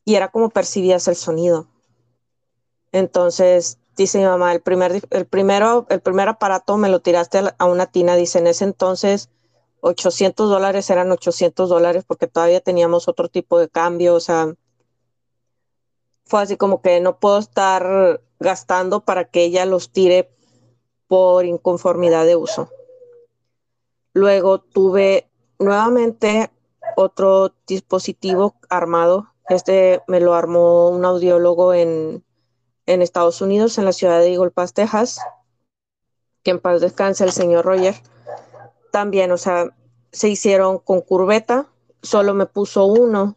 Y 0.04 0.14
era 0.14 0.28
como 0.28 0.50
percibías 0.50 1.08
el 1.08 1.16
sonido. 1.16 1.66
Entonces, 2.92 3.80
dice 3.96 4.18
mi 4.18 4.24
mamá, 4.24 4.52
el 4.52 4.60
primer, 4.60 5.02
el 5.10 5.26
primero, 5.26 5.86
el 5.88 6.00
primer 6.00 6.28
aparato 6.28 6.76
me 6.76 6.88
lo 6.88 7.00
tiraste 7.00 7.42
a 7.58 7.64
una 7.64 7.86
tina, 7.86 8.14
dice, 8.14 8.38
en 8.38 8.46
ese 8.46 8.62
entonces 8.62 9.30
800 9.80 10.48
dólares 10.48 10.90
eran 10.90 11.10
800 11.10 11.68
dólares 11.68 12.04
porque 12.06 12.28
todavía 12.28 12.60
teníamos 12.60 13.08
otro 13.08 13.28
tipo 13.28 13.58
de 13.58 13.68
cambio, 13.68 14.14
o 14.14 14.20
sea, 14.20 14.54
fue 16.24 16.40
así 16.40 16.56
como 16.56 16.82
que 16.82 17.00
no 17.00 17.18
puedo 17.18 17.38
estar 17.38 18.20
gastando 18.42 19.00
para 19.00 19.24
que 19.24 19.44
ella 19.44 19.64
los 19.64 19.90
tire 19.90 20.30
por 21.08 21.44
inconformidad 21.44 22.26
de 22.26 22.36
uso. 22.36 22.68
Luego 24.14 24.60
tuve 24.60 25.30
nuevamente 25.58 26.50
otro 26.96 27.54
dispositivo 27.66 28.54
armado. 28.68 29.28
Este 29.48 30.02
me 30.06 30.20
lo 30.20 30.34
armó 30.34 30.90
un 30.90 31.04
audiólogo 31.04 31.74
en, 31.74 32.24
Estados 32.86 33.40
Unidos, 33.40 33.78
en 33.78 33.86
la 33.86 33.92
ciudad 33.92 34.20
de 34.20 34.34
Eagle 34.34 34.52
Texas. 34.74 35.18
Que 36.42 36.50
en 36.50 36.60
paz 36.60 36.80
descanse 36.80 37.24
el 37.24 37.32
señor 37.32 37.64
Roger. 37.64 37.94
También, 38.90 39.32
o 39.32 39.38
sea, 39.38 39.74
se 40.12 40.28
hicieron 40.28 40.78
con 40.78 41.00
curveta, 41.00 41.66
solo 42.02 42.34
me 42.34 42.46
puso 42.46 42.84
uno, 42.84 43.36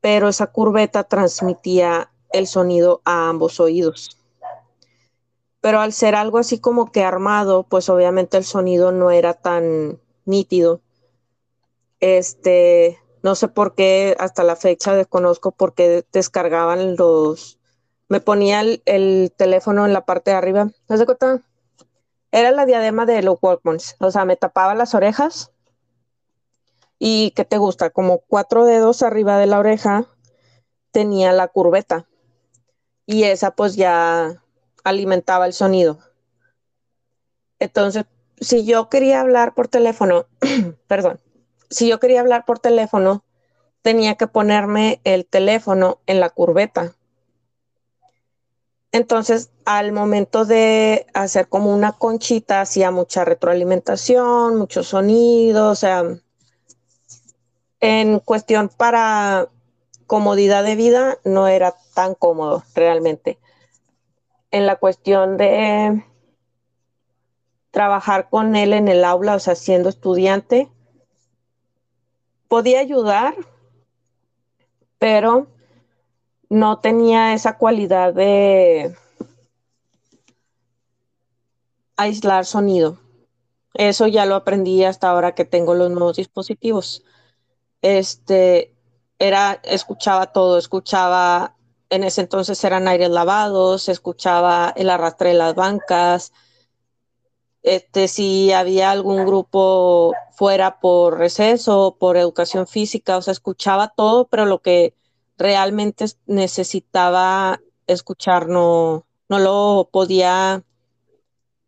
pero 0.00 0.28
esa 0.28 0.48
curveta 0.48 1.04
transmitía 1.04 2.10
el 2.32 2.46
sonido 2.46 3.00
a 3.04 3.28
ambos 3.28 3.60
oídos. 3.60 4.19
Pero 5.60 5.80
al 5.80 5.92
ser 5.92 6.14
algo 6.14 6.38
así 6.38 6.58
como 6.58 6.90
que 6.90 7.04
armado, 7.04 7.64
pues 7.64 7.88
obviamente 7.88 8.36
el 8.36 8.44
sonido 8.44 8.92
no 8.92 9.10
era 9.10 9.34
tan 9.34 10.00
nítido. 10.24 10.80
Este, 12.00 12.98
no 13.22 13.34
sé 13.34 13.48
por 13.48 13.74
qué, 13.74 14.16
hasta 14.18 14.42
la 14.42 14.56
fecha 14.56 14.94
desconozco 14.94 15.52
por 15.52 15.74
qué 15.74 16.04
descargaban 16.12 16.96
los. 16.96 17.58
Me 18.08 18.20
ponía 18.20 18.60
el, 18.62 19.32
teléfono 19.36 19.86
en 19.86 19.92
la 19.92 20.04
parte 20.04 20.30
de 20.30 20.36
arriba. 20.38 20.70
¿No 20.88 20.96
se 20.96 21.04
cuenta? 21.04 21.40
Era 22.32 22.50
la 22.50 22.66
diadema 22.66 23.06
de 23.06 23.22
los 23.22 23.38
Walkmans. 23.40 23.96
O 24.00 24.10
sea, 24.10 24.24
me 24.24 24.36
tapaba 24.36 24.74
las 24.74 24.94
orejas. 24.94 25.52
Y 26.98 27.32
¿qué 27.32 27.44
te 27.44 27.58
gusta? 27.58 27.90
Como 27.90 28.20
cuatro 28.20 28.64
dedos 28.64 29.02
arriba 29.02 29.38
de 29.38 29.46
la 29.46 29.58
oreja 29.58 30.06
tenía 30.92 31.32
la 31.32 31.48
curveta. 31.48 32.06
Y 33.06 33.24
esa 33.24 33.52
pues 33.52 33.76
ya 33.76 34.42
alimentaba 34.84 35.46
el 35.46 35.52
sonido. 35.52 35.98
Entonces, 37.58 38.04
si 38.40 38.64
yo 38.64 38.88
quería 38.88 39.20
hablar 39.20 39.54
por 39.54 39.68
teléfono, 39.68 40.26
perdón, 40.86 41.20
si 41.68 41.88
yo 41.88 42.00
quería 42.00 42.20
hablar 42.20 42.44
por 42.44 42.58
teléfono, 42.58 43.24
tenía 43.82 44.16
que 44.16 44.26
ponerme 44.26 45.00
el 45.04 45.26
teléfono 45.26 46.00
en 46.06 46.20
la 46.20 46.30
curveta. 46.30 46.94
Entonces, 48.92 49.50
al 49.64 49.92
momento 49.92 50.44
de 50.44 51.06
hacer 51.14 51.48
como 51.48 51.72
una 51.72 51.92
conchita, 51.92 52.60
hacía 52.60 52.90
mucha 52.90 53.24
retroalimentación, 53.24 54.56
mucho 54.56 54.82
sonido, 54.82 55.70
o 55.70 55.76
sea, 55.76 56.02
en 57.78 58.18
cuestión 58.18 58.68
para 58.68 59.48
comodidad 60.06 60.64
de 60.64 60.74
vida, 60.74 61.18
no 61.24 61.46
era 61.46 61.76
tan 61.94 62.14
cómodo 62.14 62.64
realmente. 62.74 63.38
En 64.50 64.66
la 64.66 64.76
cuestión 64.76 65.36
de 65.36 66.04
trabajar 67.70 68.28
con 68.28 68.56
él 68.56 68.72
en 68.72 68.88
el 68.88 69.04
aula, 69.04 69.36
o 69.36 69.38
sea, 69.38 69.54
siendo 69.54 69.88
estudiante, 69.88 70.68
podía 72.48 72.80
ayudar, 72.80 73.34
pero 74.98 75.46
no 76.48 76.80
tenía 76.80 77.32
esa 77.32 77.56
cualidad 77.56 78.12
de 78.12 78.96
aislar 81.96 82.44
sonido. 82.44 82.98
Eso 83.74 84.08
ya 84.08 84.26
lo 84.26 84.34
aprendí 84.34 84.84
hasta 84.84 85.08
ahora 85.08 85.34
que 85.34 85.44
tengo 85.44 85.74
los 85.74 85.90
nuevos 85.90 86.16
dispositivos. 86.16 87.04
Este 87.82 88.74
era, 89.18 89.60
escuchaba 89.62 90.32
todo, 90.32 90.58
escuchaba, 90.58 91.56
en 91.90 92.04
ese 92.04 92.22
entonces 92.22 92.62
eran 92.64 92.88
aires 92.88 93.10
lavados, 93.10 93.88
escuchaba 93.88 94.72
el 94.76 94.90
arrastre 94.90 95.30
de 95.30 95.34
las 95.34 95.54
bancas, 95.54 96.32
este, 97.62 98.08
si 98.08 98.52
había 98.52 98.90
algún 98.90 99.26
grupo 99.26 100.14
fuera 100.32 100.80
por 100.80 101.18
receso, 101.18 101.96
por 101.98 102.16
educación 102.16 102.66
física, 102.66 103.18
o 103.18 103.22
sea, 103.22 103.32
escuchaba 103.32 103.88
todo, 103.88 104.28
pero 104.28 104.46
lo 104.46 104.62
que 104.62 104.94
realmente 105.36 106.06
necesitaba 106.26 107.60
escuchar 107.86 108.48
no, 108.48 109.06
no 109.28 109.38
lo 109.38 109.88
podía 109.92 110.64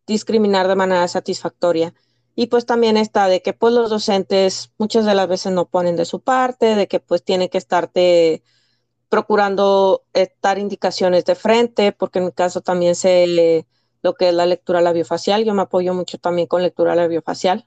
discriminar 0.06 0.68
de 0.68 0.76
manera 0.76 1.08
satisfactoria. 1.08 1.94
Y 2.34 2.46
pues 2.46 2.64
también 2.64 2.96
está 2.96 3.28
de 3.28 3.42
que 3.42 3.52
pues 3.52 3.74
los 3.74 3.90
docentes 3.90 4.72
muchas 4.78 5.04
de 5.04 5.14
las 5.14 5.28
veces 5.28 5.52
no 5.52 5.66
ponen 5.66 5.96
de 5.96 6.06
su 6.06 6.20
parte, 6.20 6.74
de 6.74 6.88
que 6.88 7.00
pues 7.00 7.22
tiene 7.22 7.50
que 7.50 7.58
estarte 7.58 8.42
procurando 9.12 10.04
estar 10.14 10.58
indicaciones 10.58 11.26
de 11.26 11.34
frente, 11.34 11.92
porque 11.92 12.18
en 12.18 12.24
mi 12.24 12.32
caso 12.32 12.62
también 12.62 12.94
se 12.94 13.66
lo 14.00 14.14
que 14.14 14.30
es 14.30 14.34
la 14.34 14.46
lectura 14.46 14.80
labiofacial. 14.80 15.44
Yo 15.44 15.52
me 15.52 15.60
apoyo 15.60 15.92
mucho 15.92 16.16
también 16.16 16.48
con 16.48 16.62
lectura 16.62 16.94
labiofacial. 16.94 17.66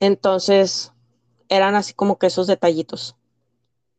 Entonces, 0.00 0.92
eran 1.48 1.76
así 1.76 1.94
como 1.94 2.18
que 2.18 2.26
esos 2.26 2.48
detallitos. 2.48 3.14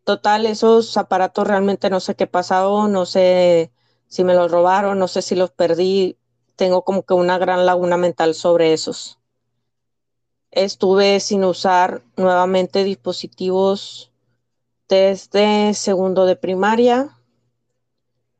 Total, 0.03 0.45
esos 0.45 0.97
aparatos 0.97 1.47
realmente 1.47 1.89
no 1.89 2.01
sé 2.01 2.15
qué 2.15 2.27
pasó, 2.27 2.89
no 2.89 3.05
sé 3.05 3.71
si 4.07 4.25
me 4.25 4.35
los 4.35 4.51
robaron, 4.51 4.99
no 4.99 5.07
sé 5.07 5.21
si 5.21 5.35
los 5.35 5.51
perdí. 5.51 6.17
Tengo 6.57 6.83
como 6.83 7.03
que 7.03 7.13
una 7.13 7.37
gran 7.37 7.65
laguna 7.65 7.95
mental 7.95 8.33
sobre 8.33 8.73
esos. 8.73 9.19
Estuve 10.51 11.21
sin 11.21 11.45
usar 11.45 12.03
nuevamente 12.17 12.83
dispositivos 12.83 14.11
desde 14.89 15.73
segundo 15.73 16.25
de 16.25 16.35
primaria 16.35 17.17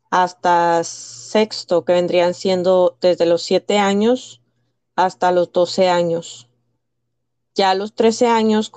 hasta 0.10 0.84
sexto, 0.84 1.84
que 1.84 1.94
vendrían 1.94 2.34
siendo 2.34 2.98
desde 3.02 3.26
los 3.26 3.42
siete 3.44 3.78
años 3.78 4.42
hasta 4.96 5.32
los 5.32 5.52
doce 5.52 5.90
años. 5.90 6.48
Ya 7.54 7.72
a 7.72 7.76
los 7.76 7.94
trece 7.94 8.28
años 8.28 8.72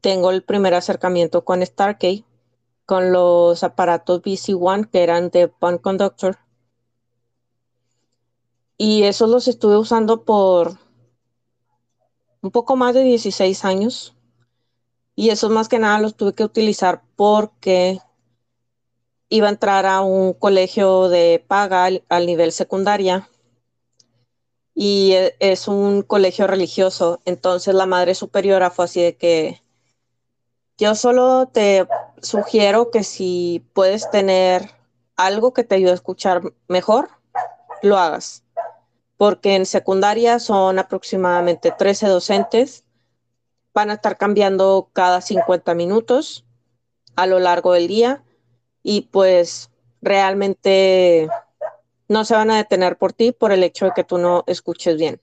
tengo 0.00 0.30
el 0.30 0.42
primer 0.42 0.74
acercamiento 0.74 1.44
con 1.44 1.64
Starkey, 1.64 2.24
con 2.86 3.12
los 3.12 3.62
aparatos 3.62 4.22
BC1 4.22 4.90
que 4.90 5.02
eran 5.02 5.30
de 5.30 5.52
Bond 5.60 5.80
Conductor. 5.80 6.38
Y 8.76 9.02
esos 9.02 9.28
los 9.28 9.46
estuve 9.46 9.76
usando 9.76 10.24
por 10.24 10.78
un 12.40 12.50
poco 12.50 12.76
más 12.76 12.94
de 12.94 13.02
16 13.02 13.64
años. 13.64 14.14
Y 15.20 15.28
esos 15.28 15.50
más 15.50 15.68
que 15.68 15.78
nada 15.78 16.00
los 16.00 16.14
tuve 16.14 16.32
que 16.32 16.44
utilizar 16.44 17.02
porque 17.14 18.00
iba 19.28 19.48
a 19.48 19.50
entrar 19.50 19.84
a 19.84 20.00
un 20.00 20.32
colegio 20.32 21.10
de 21.10 21.44
paga 21.46 21.84
al, 21.84 22.26
nivel 22.26 22.52
secundaria 22.52 23.28
y 24.74 25.12
e, 25.12 25.36
es 25.38 25.68
un 25.68 26.00
colegio 26.00 26.46
religioso. 26.46 27.20
Entonces 27.26 27.74
la 27.74 27.84
madre 27.84 28.14
superiora 28.14 28.70
fue 28.70 28.86
así 28.86 29.02
de 29.02 29.16
que 29.18 29.60
yo 30.78 30.94
solo 30.94 31.48
te 31.52 31.86
sugiero 32.22 32.90
que 32.90 33.04
si 33.04 33.62
puedes 33.74 34.10
tener 34.10 34.70
algo 35.16 35.52
que 35.52 35.64
te 35.64 35.74
ayude 35.74 35.90
a 35.90 35.96
escuchar 35.96 36.40
mejor, 36.66 37.10
lo 37.82 37.98
hagas. 37.98 38.42
Porque 39.18 39.54
en 39.54 39.66
secundaria 39.66 40.38
son 40.38 40.78
aproximadamente 40.78 41.74
13 41.76 42.06
docentes. 42.08 42.84
Van 43.72 43.90
a 43.90 43.94
estar 43.94 44.16
cambiando 44.16 44.90
cada 44.92 45.20
50 45.20 45.74
minutos 45.74 46.44
a 47.16 47.26
lo 47.26 47.38
largo 47.38 47.72
del 47.72 47.88
día 47.88 48.24
y 48.82 49.02
pues 49.02 49.70
realmente 50.02 51.28
no 52.08 52.24
se 52.24 52.34
van 52.34 52.50
a 52.50 52.56
detener 52.56 52.96
por 52.96 53.12
ti 53.12 53.32
por 53.32 53.52
el 53.52 53.62
hecho 53.62 53.86
de 53.86 53.92
que 53.92 54.04
tú 54.04 54.18
no 54.18 54.44
escuches 54.46 54.96
bien. 54.96 55.20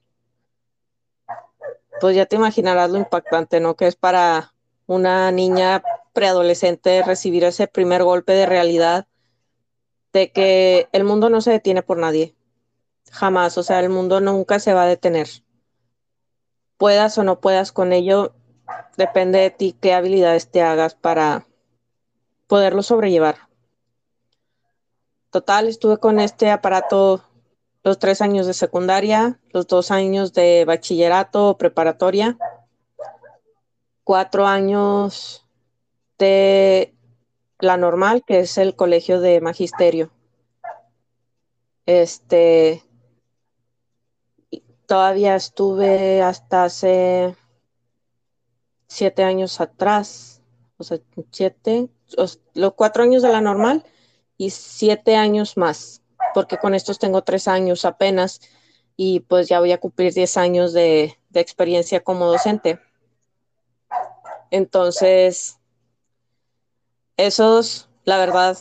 Pues 1.99 2.15
ya 2.15 2.25
te 2.25 2.35
imaginarás 2.35 2.89
lo 2.91 2.97
impactante, 2.97 3.59
¿no? 3.59 3.75
Que 3.75 3.87
es 3.87 3.95
para 3.95 4.53
una 4.85 5.31
niña 5.31 5.83
preadolescente 6.13 7.03
recibir 7.03 7.43
ese 7.43 7.67
primer 7.67 8.03
golpe 8.03 8.33
de 8.33 8.45
realidad 8.45 9.07
de 10.13 10.31
que 10.31 10.87
el 10.91 11.03
mundo 11.03 11.29
no 11.29 11.41
se 11.41 11.51
detiene 11.51 11.83
por 11.83 11.97
nadie. 11.97 12.35
Jamás, 13.11 13.57
o 13.57 13.63
sea, 13.63 13.79
el 13.79 13.89
mundo 13.89 14.19
nunca 14.21 14.59
se 14.59 14.73
va 14.73 14.83
a 14.83 14.87
detener. 14.87 15.27
Puedas 16.77 17.17
o 17.17 17.23
no 17.23 17.39
puedas 17.39 17.71
con 17.71 17.91
ello, 17.93 18.33
depende 18.97 19.39
de 19.39 19.49
ti 19.49 19.75
qué 19.79 19.93
habilidades 19.93 20.49
te 20.49 20.61
hagas 20.61 20.95
para 20.95 21.45
poderlo 22.47 22.83
sobrellevar. 22.83 23.37
Total, 25.29 25.67
estuve 25.67 25.97
con 25.97 26.19
este 26.19 26.49
aparato 26.49 27.23
los 27.83 27.99
tres 27.99 28.21
años 28.21 28.47
de 28.47 28.53
secundaria, 28.53 29.39
los 29.51 29.67
dos 29.67 29.91
años 29.91 30.33
de 30.33 30.65
bachillerato 30.65 31.49
o 31.49 31.57
preparatoria, 31.57 32.37
cuatro 34.03 34.45
años 34.45 35.45
de 36.17 36.93
la 37.59 37.77
normal, 37.77 38.23
que 38.25 38.39
es 38.39 38.57
el 38.57 38.75
colegio 38.75 39.19
de 39.19 39.41
magisterio. 39.41 40.11
Este, 41.85 42.83
todavía 44.87 45.35
estuve 45.35 46.21
hasta 46.21 46.63
hace 46.63 47.35
siete 48.87 49.23
años 49.23 49.61
atrás, 49.61 50.41
o 50.77 50.83
sea, 50.83 50.97
siete, 51.31 51.89
los 52.53 52.73
cuatro 52.75 53.03
años 53.03 53.21
de 53.21 53.29
la 53.29 53.41
normal 53.41 53.85
y 54.37 54.49
siete 54.49 55.15
años 55.15 55.57
más, 55.57 56.01
porque 56.33 56.57
con 56.57 56.73
estos 56.73 56.97
tengo 56.97 57.21
tres 57.21 57.47
años 57.47 57.85
apenas 57.85 58.39
y 58.95 59.19
pues 59.19 59.47
ya 59.47 59.59
voy 59.59 59.71
a 59.71 59.79
cumplir 59.79 60.13
10 60.13 60.37
años 60.37 60.73
de, 60.73 61.17
de 61.29 61.39
experiencia 61.39 62.03
como 62.03 62.25
docente. 62.25 62.79
Entonces, 64.49 65.59
esos, 67.17 67.89
la 68.05 68.17
verdad, 68.17 68.57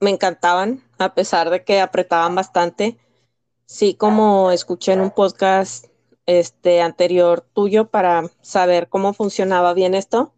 me 0.00 0.10
encantaban, 0.10 0.82
a 0.98 1.14
pesar 1.14 1.50
de 1.50 1.64
que 1.64 1.80
apretaban 1.80 2.34
bastante. 2.34 2.98
Sí, 3.68 3.94
como 3.94 4.52
escuché 4.52 4.92
en 4.92 5.00
un 5.00 5.10
podcast 5.10 5.86
este 6.24 6.80
anterior 6.82 7.40
tuyo 7.40 7.88
para 7.88 8.30
saber 8.40 8.88
cómo 8.88 9.12
funcionaba 9.12 9.74
bien 9.74 9.94
esto. 9.96 10.32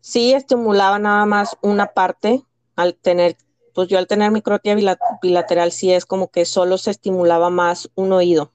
Sí, 0.00 0.32
estimulaba 0.32 1.00
nada 1.00 1.26
más 1.26 1.56
una 1.60 1.88
parte 1.88 2.44
al 2.76 2.94
tener, 2.94 3.36
pues 3.74 3.88
yo 3.88 3.98
al 3.98 4.06
tener 4.06 4.30
microtia 4.30 4.76
bilateral 5.20 5.72
sí 5.72 5.92
es 5.92 6.06
como 6.06 6.28
que 6.28 6.44
solo 6.44 6.78
se 6.78 6.92
estimulaba 6.92 7.50
más 7.50 7.90
un 7.96 8.12
oído 8.12 8.52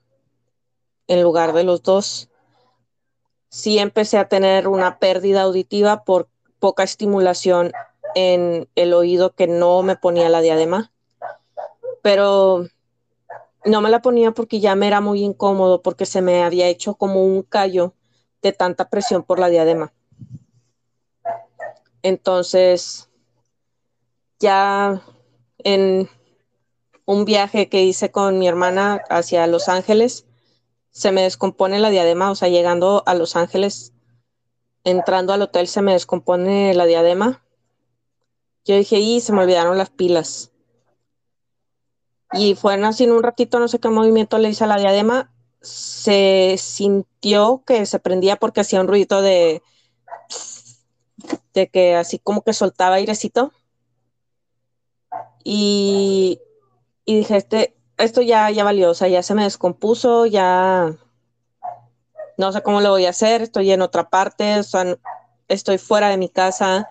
en 1.08 1.22
lugar 1.22 1.52
de 1.52 1.66
los 1.66 1.84
dos. 1.84 2.30
Sí 3.50 3.78
empecé 3.78 4.20
a 4.20 4.30
tener 4.30 4.70
una 4.70 5.00
pérdida 5.00 5.42
auditiva 5.42 6.06
por 6.06 6.30
poca 6.60 6.84
estimulación 6.84 7.74
en 8.16 8.70
el 8.76 8.94
oído 8.94 9.36
que 9.36 9.48
no 9.48 9.84
me 9.84 9.98
ponía 9.98 10.30
la 10.30 10.40
diadema, 10.40 10.94
pero 12.02 12.68
no 13.66 13.82
me 13.82 13.90
la 13.90 14.02
ponía 14.02 14.32
porque 14.32 14.60
ya 14.60 14.76
me 14.76 14.88
era 14.88 15.02
muy 15.02 15.24
incómodo, 15.24 15.82
porque 15.82 16.06
se 16.06 16.22
me 16.22 16.44
había 16.44 16.68
hecho 16.68 16.96
como 16.96 17.26
un 17.26 17.44
callo 17.44 17.94
de 18.42 18.52
tanta 18.52 18.90
presión 18.90 19.24
por 19.24 19.40
la 19.40 19.50
diadema. 19.50 19.94
Entonces, 22.02 23.10
ya 24.40 25.02
en 25.60 26.10
un 27.06 27.26
viaje 27.26 27.70
que 27.70 27.84
hice 27.84 28.12
con 28.12 28.40
mi 28.40 28.48
hermana 28.48 29.02
hacia 29.10 29.48
Los 29.48 29.70
Ángeles, 29.70 30.26
se 30.92 31.12
me 31.12 31.24
descompone 31.24 31.80
la 31.80 31.90
diadema, 31.90 32.30
o 32.30 32.36
sea, 32.36 32.50
llegando 32.50 33.04
a 33.06 33.16
Los 33.16 33.36
Ángeles, 33.36 33.94
entrando 34.84 35.34
al 35.34 35.42
hotel, 35.42 35.68
se 35.68 35.82
me 35.82 35.94
descompone 35.94 36.74
la 36.74 36.86
diadema. 36.86 37.44
Yo 38.66 38.76
dije, 38.76 39.00
y 39.00 39.20
se 39.22 39.34
me 39.34 39.42
olvidaron 39.42 39.78
las 39.78 39.90
pilas. 39.90 40.53
Y 42.34 42.56
fueron 42.56 42.86
así 42.86 43.04
en 43.04 43.12
un 43.12 43.24
ratito, 43.24 43.60
no 43.60 43.68
sé 43.68 43.80
qué 43.80 43.90
movimiento 43.90 44.38
le 44.38 44.50
hice 44.50 44.64
a 44.64 44.68
la 44.68 44.78
diadema, 44.78 45.32
se 45.62 46.56
sintió 46.58 47.64
que 47.66 47.86
se 47.86 48.00
prendía 48.00 48.36
porque 48.38 48.62
hacía 48.62 48.82
un 48.82 48.88
ruido 48.88 49.22
de, 49.22 49.62
de 51.54 51.70
que 51.70 51.96
así 51.96 52.20
como 52.20 52.42
que 52.42 52.54
soltaba 52.54 52.96
airecito. 52.96 53.52
Y, 55.44 56.40
y 57.06 57.18
dije, 57.18 57.38
este, 57.38 57.76
esto 57.98 58.22
ya, 58.22 58.50
ya 58.50 58.64
valió, 58.64 58.92
o 58.92 58.94
sea, 58.94 59.08
ya 59.08 59.24
se 59.24 59.36
me 59.36 59.44
descompuso, 59.44 60.26
ya 60.26 60.96
no 62.38 62.52
sé 62.52 62.62
cómo 62.64 62.82
lo 62.82 62.90
voy 62.90 63.06
a 63.06 63.12
hacer, 63.12 63.42
estoy 63.42 63.72
en 63.72 63.82
otra 63.82 64.10
parte, 64.10 64.60
o 64.60 64.64
sea, 64.64 64.98
estoy 65.48 65.78
fuera 65.78 66.10
de 66.10 66.18
mi 66.18 66.30
casa. 66.30 66.90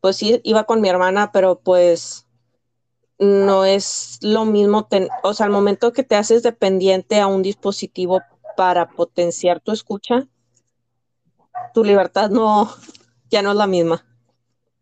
Pues 0.00 0.16
sí, 0.16 0.40
iba 0.44 0.64
con 0.64 0.80
mi 0.80 0.88
hermana, 0.88 1.32
pero 1.32 1.58
pues 1.58 2.27
no 3.18 3.64
es 3.64 4.18
lo 4.22 4.44
mismo, 4.44 4.88
o 5.22 5.34
sea, 5.34 5.46
al 5.46 5.52
momento 5.52 5.92
que 5.92 6.04
te 6.04 6.16
haces 6.16 6.42
dependiente 6.42 7.20
a 7.20 7.26
un 7.26 7.42
dispositivo 7.42 8.20
para 8.56 8.90
potenciar 8.90 9.60
tu 9.60 9.72
escucha, 9.72 10.28
tu 11.74 11.84
libertad 11.84 12.30
no, 12.30 12.72
ya 13.30 13.42
no 13.42 13.50
es 13.50 13.56
la 13.56 13.66
misma. 13.66 14.04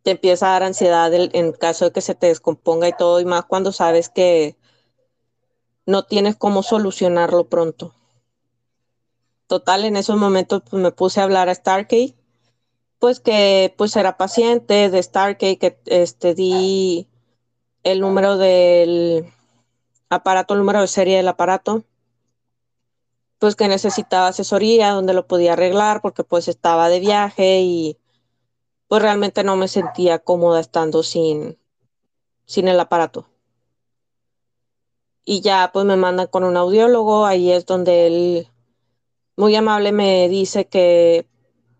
Te 0.03 0.13
empieza 0.13 0.49
a 0.49 0.53
dar 0.53 0.63
ansiedad 0.63 1.13
en 1.13 1.53
caso 1.53 1.87
de 1.87 1.93
que 1.93 2.01
se 2.01 2.15
te 2.15 2.29
descomponga 2.29 2.89
y 2.89 2.93
todo, 2.97 3.21
y 3.21 3.25
más 3.25 3.45
cuando 3.47 3.73
sabes 3.73 4.09
que 4.09 4.57
no 5.87 6.05
tienes 6.05 6.37
cómo 6.37 6.63
solucionarlo 6.63 7.49
pronto. 7.49 7.95
Total, 9.47 9.85
en 9.85 9.97
esos 9.97 10.17
momentos 10.17 10.63
pues, 10.69 10.83
me 10.83 10.91
puse 10.91 11.21
a 11.21 11.25
hablar 11.25 11.49
a 11.49 11.55
Starkey, 11.55 12.17
pues 12.99 13.21
que 13.21 13.75
pues 13.77 13.95
era 13.97 14.17
paciente 14.17 14.91
de 14.91 15.03
Starkey, 15.03 15.57
que 15.57 15.79
este, 15.87 16.35
di 16.35 17.09
el 17.87 18.01
número 18.01 18.37
del 18.37 19.33
aparato, 20.11 20.55
el 20.55 20.61
número 20.61 20.81
de 20.81 20.89
serie 20.89 21.19
del 21.19 21.29
aparato, 21.29 21.85
pues 23.39 23.55
que 23.55 23.69
necesitaba 23.69 24.27
asesoría, 24.27 24.91
donde 24.91 25.15
lo 25.15 25.29
podía 25.29 25.53
arreglar, 25.53 26.03
porque 26.03 26.25
pues 26.25 26.49
estaba 26.49 26.89
de 26.89 26.99
viaje 26.99 27.61
y 27.61 27.97
pues 28.89 29.01
realmente 29.01 29.45
no 29.45 29.55
me 29.55 29.69
sentía 29.69 30.19
cómoda 30.19 30.59
estando 30.59 31.05
sin, 31.05 31.59
sin 32.45 32.67
el 32.67 32.81
aparato. 32.81 33.29
Y 35.25 35.41
ya 35.41 35.71
pues 35.73 35.87
me 35.87 35.95
mandan 35.95 36.27
con 36.27 36.43
un 36.43 36.57
audiólogo, 36.57 37.25
ahí 37.25 37.53
es 37.53 37.67
donde 37.67 38.09
él 38.09 38.49
muy 39.37 39.55
amable 39.55 39.93
me 39.93 40.29
dice 40.29 40.67
que 40.67 41.29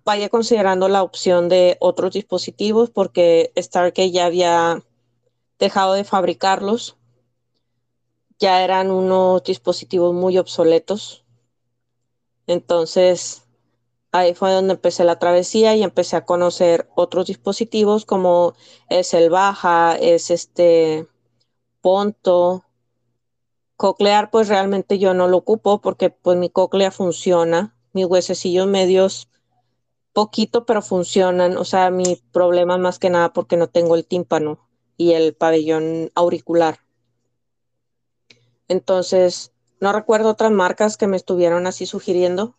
vaya 0.05 0.29
considerando 0.29 0.89
la 0.89 1.03
opción 1.03 1.49
de 1.49 1.79
otros 1.81 2.13
dispositivos 2.13 2.91
porque 2.91 3.53
Starkey 3.57 4.13
ya 4.13 4.27
había 4.27 4.85
dejado 5.59 5.95
de 5.95 6.05
fabricarlos. 6.05 6.97
Ya 8.39 8.63
eran 8.63 8.91
unos 8.91 9.43
dispositivos 9.45 10.15
muy 10.15 10.39
obsoletos. 10.39 11.25
Entonces, 12.47 13.45
ahí 14.13 14.35
fue 14.35 14.53
donde 14.53 14.75
empecé 14.75 15.05
la 15.05 15.19
travesía 15.19 15.75
y 15.75 15.83
empecé 15.83 16.17
a 16.17 16.25
conocer 16.25 16.89
otros 16.95 17.27
dispositivos 17.27 18.05
como 18.05 18.55
es 18.89 19.15
el 19.15 19.31
Baja, 19.31 19.97
es 19.97 20.31
este 20.31 21.09
Ponto. 21.81 22.65
Coclear, 23.77 24.31
pues 24.31 24.49
realmente 24.49 24.99
yo 24.99 25.13
no 25.15 25.29
lo 25.29 25.39
ocupo 25.39 25.81
porque 25.81 26.11
pues 26.11 26.39
mi 26.39 26.49
cóclea 26.51 26.91
funciona, 26.91 27.77
mis 27.93 28.07
huesecillos 28.07 28.67
medios 28.67 29.29
poquito, 30.13 30.65
pero 30.65 30.83
funcionan. 30.83 31.57
O 31.59 31.65
sea, 31.65 31.91
mi 31.91 32.17
problema 32.33 32.79
más 32.79 32.99
que 32.99 33.11
nada 33.11 33.33
porque 33.33 33.57
no 33.57 33.69
tengo 33.69 33.95
el 33.95 34.07
tímpano 34.07 34.66
y 34.97 35.13
el 35.13 35.35
pabellón 35.35 36.11
auricular. 36.15 36.81
Entonces, 38.69 39.53
no 39.81 39.93
recuerdo 39.93 40.31
otras 40.31 40.51
marcas 40.51 40.97
que 40.97 41.07
me 41.07 41.17
estuvieron 41.17 41.67
así 41.67 41.87
sugiriendo, 41.87 42.57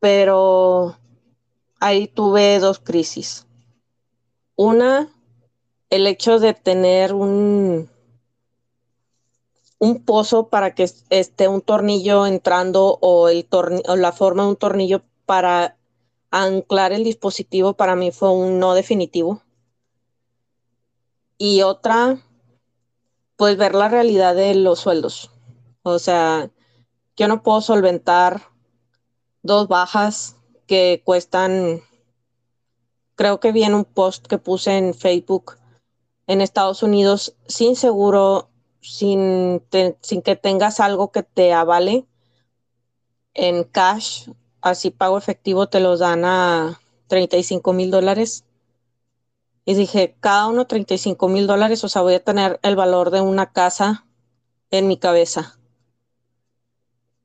pero 0.00 0.96
ahí 1.80 2.08
tuve 2.08 2.58
dos 2.58 2.78
crisis. 2.78 3.46
Una, 4.54 5.08
el 5.90 6.06
hecho 6.06 6.38
de 6.38 6.54
tener 6.54 7.12
un, 7.14 7.90
un 9.78 10.04
pozo 10.04 10.48
para 10.48 10.74
que 10.74 10.88
esté 11.10 11.48
un 11.48 11.60
tornillo 11.60 12.26
entrando 12.26 12.98
o, 13.00 13.28
el 13.28 13.46
o 13.50 13.96
la 13.96 14.12
forma 14.12 14.44
de 14.44 14.48
un 14.50 14.56
tornillo 14.56 15.02
para 15.24 15.76
anclar 16.30 16.92
el 16.92 17.04
dispositivo 17.04 17.74
para 17.74 17.96
mí 17.96 18.10
fue 18.10 18.30
un 18.30 18.58
no 18.58 18.74
definitivo 18.74 19.42
y 21.38 21.62
otra, 21.62 22.18
pues 23.36 23.56
ver 23.56 23.74
la 23.74 23.88
realidad 23.88 24.34
de 24.34 24.54
los 24.54 24.80
sueldos. 24.80 25.30
O 25.82 25.98
sea, 25.98 26.50
yo 27.16 27.28
no 27.28 27.42
puedo 27.42 27.60
solventar 27.60 28.50
dos 29.42 29.68
bajas 29.68 30.36
que 30.66 31.02
cuestan, 31.04 31.82
creo 33.14 33.40
que 33.40 33.52
vi 33.52 33.62
un 33.64 33.84
post 33.84 34.26
que 34.26 34.38
puse 34.38 34.76
en 34.76 34.94
Facebook 34.94 35.56
en 36.26 36.40
Estados 36.40 36.82
Unidos 36.82 37.36
sin 37.46 37.76
seguro, 37.76 38.48
sin, 38.80 39.62
sin 40.00 40.22
que 40.22 40.36
tengas 40.36 40.80
algo 40.80 41.12
que 41.12 41.22
te 41.22 41.52
avale 41.52 42.06
en 43.34 43.64
cash, 43.64 44.30
así 44.60 44.90
pago 44.90 45.18
efectivo, 45.18 45.68
te 45.68 45.78
los 45.80 46.00
dan 46.00 46.24
a 46.24 46.80
35 47.08 47.72
mil 47.72 47.90
dólares 47.90 48.45
y 49.68 49.74
dije, 49.74 50.16
cada 50.20 50.46
uno 50.46 50.68
35 50.68 51.28
mil 51.28 51.48
dólares, 51.48 51.82
o 51.82 51.88
sea, 51.88 52.00
voy 52.02 52.14
a 52.14 52.24
tener 52.24 52.60
el 52.62 52.76
valor 52.76 53.10
de 53.10 53.20
una 53.20 53.52
casa 53.52 54.06
en 54.70 54.86
mi 54.86 54.96
cabeza. 54.96 55.58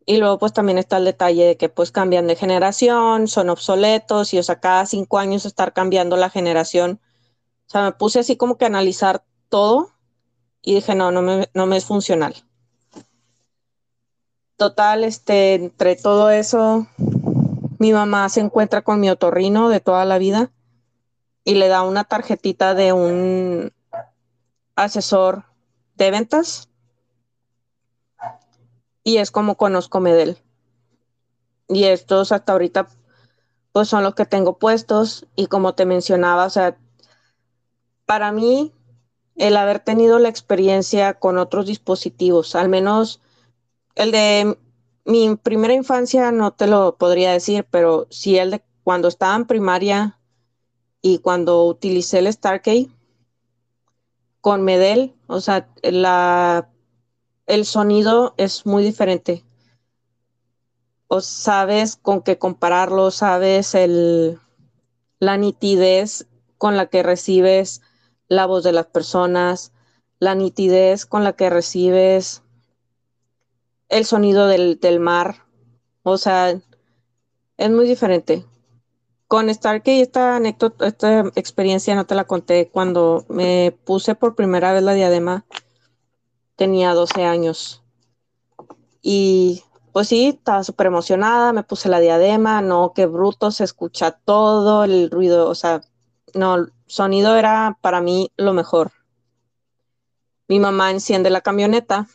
Y 0.08 0.18
luego 0.18 0.40
pues 0.40 0.52
también 0.52 0.80
está 0.80 0.98
el 0.98 1.06
detalle 1.06 1.46
de 1.46 1.58
que 1.58 1.70
pues 1.70 1.92
cambian 1.92 2.26
de 2.26 2.36
generación, 2.36 3.28
son 3.28 3.52
obsoletos 3.52 4.34
y 4.34 4.40
o 4.40 4.44
sea, 4.44 4.60
cada 4.60 4.88
cinco 4.88 5.20
años 5.20 5.46
estar 5.46 5.72
cambiando 5.72 6.18
la 6.18 6.32
generación. 6.32 7.00
O 7.68 7.70
sea, 7.70 7.84
me 7.84 7.92
puse 7.92 8.20
así 8.20 8.36
como 8.36 8.58
que 8.58 8.66
analizar 8.66 9.24
todo 9.48 9.92
y 10.64 10.74
dije, 10.74 10.96
no, 10.96 11.12
no 11.12 11.22
me, 11.22 11.48
no 11.54 11.68
me 11.68 11.78
es 11.78 11.86
funcional. 11.86 12.34
Total, 14.58 15.04
este, 15.04 15.54
entre 15.54 15.96
todo 15.96 16.32
eso, 16.32 16.88
mi 17.78 17.94
mamá 17.94 18.30
se 18.30 18.40
encuentra 18.40 18.82
con 18.82 19.00
mi 19.00 19.12
otorrino 19.12 19.70
de 19.70 19.80
toda 19.80 20.06
la 20.06 20.18
vida 20.18 20.52
y 21.44 21.56
le 21.56 21.68
da 21.68 21.82
una 21.84 22.04
tarjetita 22.04 22.74
de 22.74 22.94
un 22.94 23.72
asesor 24.76 25.46
de 25.96 26.12
ventas 26.12 26.70
y 29.04 29.18
es 29.18 29.32
como 29.32 29.58
conozco 29.58 30.00
Medel. 30.00 30.38
Y 31.68 31.86
estos 31.86 32.32
hasta 32.32 32.52
ahorita 32.52 32.88
pues 33.72 33.88
son 33.88 34.04
los 34.04 34.16
que 34.16 34.26
tengo 34.26 34.58
puestos 34.60 35.26
y 35.36 35.48
como 35.48 35.74
te 35.76 35.86
mencionaba, 35.86 36.46
o 36.46 36.50
sea, 36.50 36.78
para 38.06 38.32
mí 38.32 38.74
el 39.38 39.56
haber 39.56 39.80
tenido 39.80 40.20
la 40.20 40.30
experiencia 40.30 41.14
con 41.14 41.38
otros 41.38 41.66
dispositivos, 41.68 42.56
al 42.56 42.68
menos 42.68 43.22
el 43.96 44.12
de 44.12 44.58
mi 45.06 45.36
primera 45.36 45.74
infancia 45.74 46.32
no 46.32 46.52
te 46.52 46.68
lo 46.68 46.98
podría 46.98 47.32
decir, 47.32 47.66
pero 47.72 48.08
sí 48.10 48.38
el 48.38 48.52
de 48.52 48.64
cuando 48.84 49.08
estaba 49.08 49.36
en 49.36 49.46
primaria 49.46 50.20
y 51.02 51.20
cuando 51.20 51.66
utilicé 51.66 52.20
el 52.20 52.32
Starkey 52.32 52.92
con 54.42 54.64
Medel, 54.64 55.14
o 55.28 55.42
sea, 55.42 55.70
la, 55.84 56.70
el 57.48 57.66
sonido 57.66 58.34
es 58.38 58.66
muy 58.66 58.84
diferente. 58.84 59.44
O 61.08 61.22
sabes 61.22 61.96
con 61.96 62.22
qué 62.22 62.38
compararlo, 62.38 63.12
sabes 63.12 63.76
el, 63.76 64.40
la 65.20 65.38
nitidez 65.38 66.28
con 66.58 66.78
la 66.78 66.88
que 66.88 67.04
recibes 67.04 67.82
la 68.28 68.46
voz 68.46 68.64
de 68.64 68.72
las 68.72 68.86
personas, 68.86 69.74
la 70.20 70.36
nitidez 70.36 71.06
con 71.06 71.24
la 71.24 71.34
que 71.34 71.50
recibes 71.50 72.44
el 73.90 74.06
sonido 74.06 74.48
del, 74.48 75.00
mar. 75.00 75.46
O 76.04 76.18
sea, 76.18 76.60
es 77.58 77.72
muy 77.72 77.86
diferente. 77.88 78.46
Con 79.32 79.48
Starkey, 79.48 80.02
esta 80.02 80.36
anécdota, 80.36 80.86
esta 80.86 81.22
experiencia 81.36 81.96
no 81.96 82.06
te 82.06 82.16
la 82.16 82.26
conté 82.26 82.68
cuando 82.70 83.24
me 83.30 83.74
puse 83.86 84.14
por 84.14 84.36
primera 84.36 84.74
vez 84.74 84.84
la 84.84 84.94
diadema. 84.94 85.46
Tenía 86.58 86.94
12 86.94 87.24
años. 87.24 87.82
Y 89.02 89.64
pues 89.94 90.10
sí, 90.10 90.28
estaba 90.28 90.66
súper 90.66 90.88
emocionada, 90.88 91.54
me 91.54 91.64
puse 91.64 91.88
la 91.88 92.02
diadema, 92.02 92.62
no, 92.62 92.92
qué 92.94 93.06
bruto, 93.06 93.52
se 93.52 93.64
escucha 93.64 94.12
todo, 94.12 94.84
el 94.84 95.10
ruido, 95.10 95.48
o 95.48 95.56
sea, 95.56 95.80
no, 96.34 96.68
sonido 96.86 97.38
era 97.38 97.78
para 97.80 98.02
mí 98.02 98.34
lo 98.36 98.52
mejor. 98.52 98.92
Mi 100.50 100.60
mamá 100.60 100.92
enciende 100.92 101.30
la 101.30 101.40
camioneta 101.40 102.06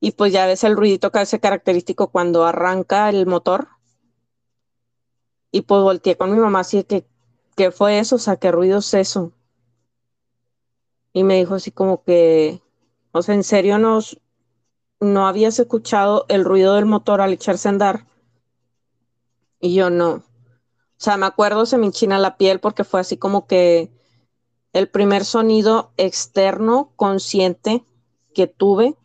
y 0.00 0.10
pues 0.10 0.32
ya 0.32 0.46
ves 0.46 0.64
el 0.64 0.76
ruidito 0.76 1.12
que 1.12 1.20
hace 1.20 1.38
característico 1.38 2.10
cuando 2.10 2.44
arranca 2.44 3.08
el 3.08 3.24
motor. 3.26 3.68
Y 5.52 5.62
pues 5.62 5.82
volteé 5.82 6.16
con 6.16 6.30
mi 6.32 6.38
mamá 6.38 6.60
así 6.60 6.84
que, 6.84 7.06
¿qué 7.56 7.70
fue 7.70 7.98
eso? 7.98 8.16
O 8.16 8.18
sea, 8.18 8.36
¿qué 8.36 8.52
ruido 8.52 8.78
es 8.78 8.94
eso? 8.94 9.32
Y 11.12 11.24
me 11.24 11.36
dijo 11.36 11.54
así 11.54 11.72
como 11.72 12.04
que, 12.04 12.62
o 13.12 13.22
sea, 13.22 13.34
¿en 13.34 13.42
serio 13.42 13.78
nos, 13.78 14.20
no 15.00 15.26
habías 15.26 15.58
escuchado 15.58 16.24
el 16.28 16.44
ruido 16.44 16.74
del 16.74 16.86
motor 16.86 17.20
al 17.20 17.32
echarse 17.32 17.68
a 17.68 17.72
andar? 17.72 18.06
Y 19.60 19.74
yo 19.74 19.90
no. 19.90 20.10
O 20.12 20.22
sea, 21.02 21.16
me 21.16 21.26
acuerdo, 21.26 21.66
se 21.66 21.78
me 21.78 21.86
enchina 21.86 22.18
la 22.18 22.36
piel 22.36 22.60
porque 22.60 22.84
fue 22.84 23.00
así 23.00 23.16
como 23.16 23.46
que 23.46 23.90
el 24.72 24.88
primer 24.88 25.24
sonido 25.24 25.92
externo 25.96 26.92
consciente 26.94 27.84
que 28.34 28.46
tuve, 28.46 28.96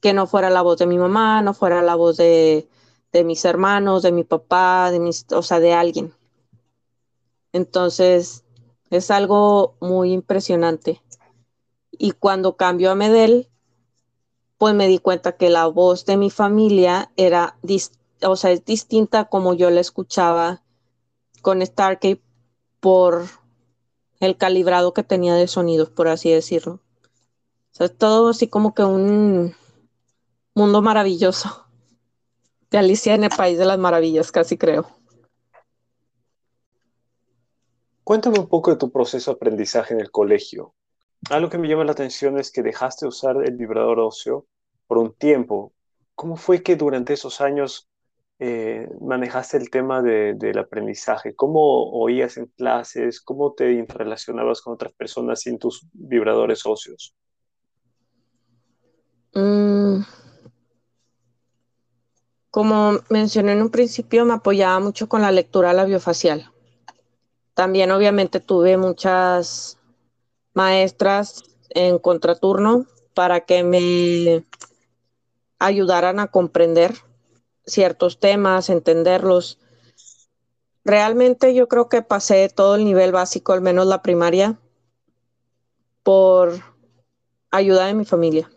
que 0.00 0.14
no 0.14 0.26
fuera 0.26 0.48
la 0.48 0.62
voz 0.62 0.78
de 0.78 0.86
mi 0.86 0.96
mamá, 0.96 1.42
no 1.42 1.52
fuera 1.52 1.82
la 1.82 1.94
voz 1.94 2.16
de, 2.16 2.68
de 3.14 3.22
mis 3.22 3.44
hermanos, 3.44 4.02
de 4.02 4.10
mi 4.10 4.24
papá, 4.24 4.90
de 4.90 4.98
mis, 4.98 5.24
o 5.30 5.40
sea, 5.40 5.60
de 5.60 5.72
alguien. 5.72 6.12
Entonces, 7.52 8.44
es 8.90 9.10
algo 9.12 9.76
muy 9.80 10.12
impresionante. 10.12 11.00
Y 11.92 12.10
cuando 12.10 12.56
cambió 12.56 12.90
a 12.90 12.96
Medel, 12.96 13.48
pues 14.58 14.74
me 14.74 14.88
di 14.88 14.98
cuenta 14.98 15.36
que 15.36 15.48
la 15.48 15.68
voz 15.68 16.06
de 16.06 16.16
mi 16.16 16.28
familia 16.28 17.12
era, 17.16 17.56
o 18.22 18.34
sea, 18.34 18.50
es 18.50 18.64
distinta 18.64 19.26
como 19.26 19.54
yo 19.54 19.70
la 19.70 19.80
escuchaba 19.80 20.64
con 21.40 21.64
Starkey 21.64 22.20
por 22.80 23.26
el 24.18 24.36
calibrado 24.36 24.92
que 24.92 25.04
tenía 25.04 25.34
de 25.36 25.46
sonidos, 25.46 25.88
por 25.88 26.08
así 26.08 26.30
decirlo. 26.32 26.80
O 27.70 27.76
sea, 27.76 27.86
es 27.86 27.96
todo 27.96 28.30
así 28.30 28.48
como 28.48 28.74
que 28.74 28.82
un 28.82 29.54
mundo 30.52 30.82
maravilloso. 30.82 31.63
De 32.74 32.78
Alicia 32.78 33.14
en 33.14 33.22
el 33.22 33.30
País 33.30 33.56
de 33.56 33.66
las 33.66 33.78
Maravillas, 33.78 34.32
casi 34.32 34.58
creo. 34.58 34.84
Cuéntame 38.02 38.40
un 38.40 38.48
poco 38.48 38.72
de 38.72 38.76
tu 38.76 38.90
proceso 38.90 39.30
de 39.30 39.36
aprendizaje 39.36 39.94
en 39.94 40.00
el 40.00 40.10
colegio. 40.10 40.74
Algo 41.30 41.48
que 41.48 41.56
me 41.56 41.68
llama 41.68 41.84
la 41.84 41.92
atención 41.92 42.36
es 42.36 42.50
que 42.50 42.64
dejaste 42.64 43.06
usar 43.06 43.36
el 43.44 43.54
vibrador 43.56 44.00
óseo 44.00 44.46
por 44.88 44.98
un 44.98 45.14
tiempo. 45.14 45.72
¿Cómo 46.16 46.34
fue 46.34 46.64
que 46.64 46.74
durante 46.74 47.12
esos 47.12 47.40
años 47.40 47.88
eh, 48.40 48.88
manejaste 49.00 49.56
el 49.56 49.70
tema 49.70 50.02
del 50.02 50.58
aprendizaje? 50.58 51.32
¿Cómo 51.36 51.92
oías 51.92 52.38
en 52.38 52.46
clases? 52.46 53.20
¿Cómo 53.20 53.52
te 53.52 53.86
relacionabas 53.88 54.60
con 54.60 54.74
otras 54.74 54.92
personas 54.94 55.42
sin 55.42 55.60
tus 55.60 55.86
vibradores 55.92 56.66
óseos? 56.66 57.14
Mm. 59.32 60.02
Como 62.54 63.00
mencioné 63.08 63.50
en 63.54 63.62
un 63.62 63.70
principio, 63.70 64.24
me 64.24 64.34
apoyaba 64.34 64.78
mucho 64.78 65.08
con 65.08 65.22
la 65.22 65.32
lectura 65.32 65.72
labiofacial. 65.72 66.52
También 67.52 67.90
obviamente 67.90 68.38
tuve 68.38 68.76
muchas 68.76 69.76
maestras 70.52 71.42
en 71.70 71.98
contraturno 71.98 72.86
para 73.12 73.40
que 73.40 73.64
me 73.64 74.44
ayudaran 75.58 76.20
a 76.20 76.28
comprender 76.28 76.94
ciertos 77.66 78.20
temas, 78.20 78.70
entenderlos. 78.70 79.58
Realmente 80.84 81.56
yo 81.56 81.66
creo 81.66 81.88
que 81.88 82.02
pasé 82.02 82.48
todo 82.50 82.76
el 82.76 82.84
nivel 82.84 83.10
básico, 83.10 83.52
al 83.52 83.62
menos 83.62 83.88
la 83.88 84.00
primaria, 84.00 84.60
por 86.04 86.52
ayuda 87.50 87.86
de 87.86 87.94
mi 87.94 88.04
familia. 88.04 88.48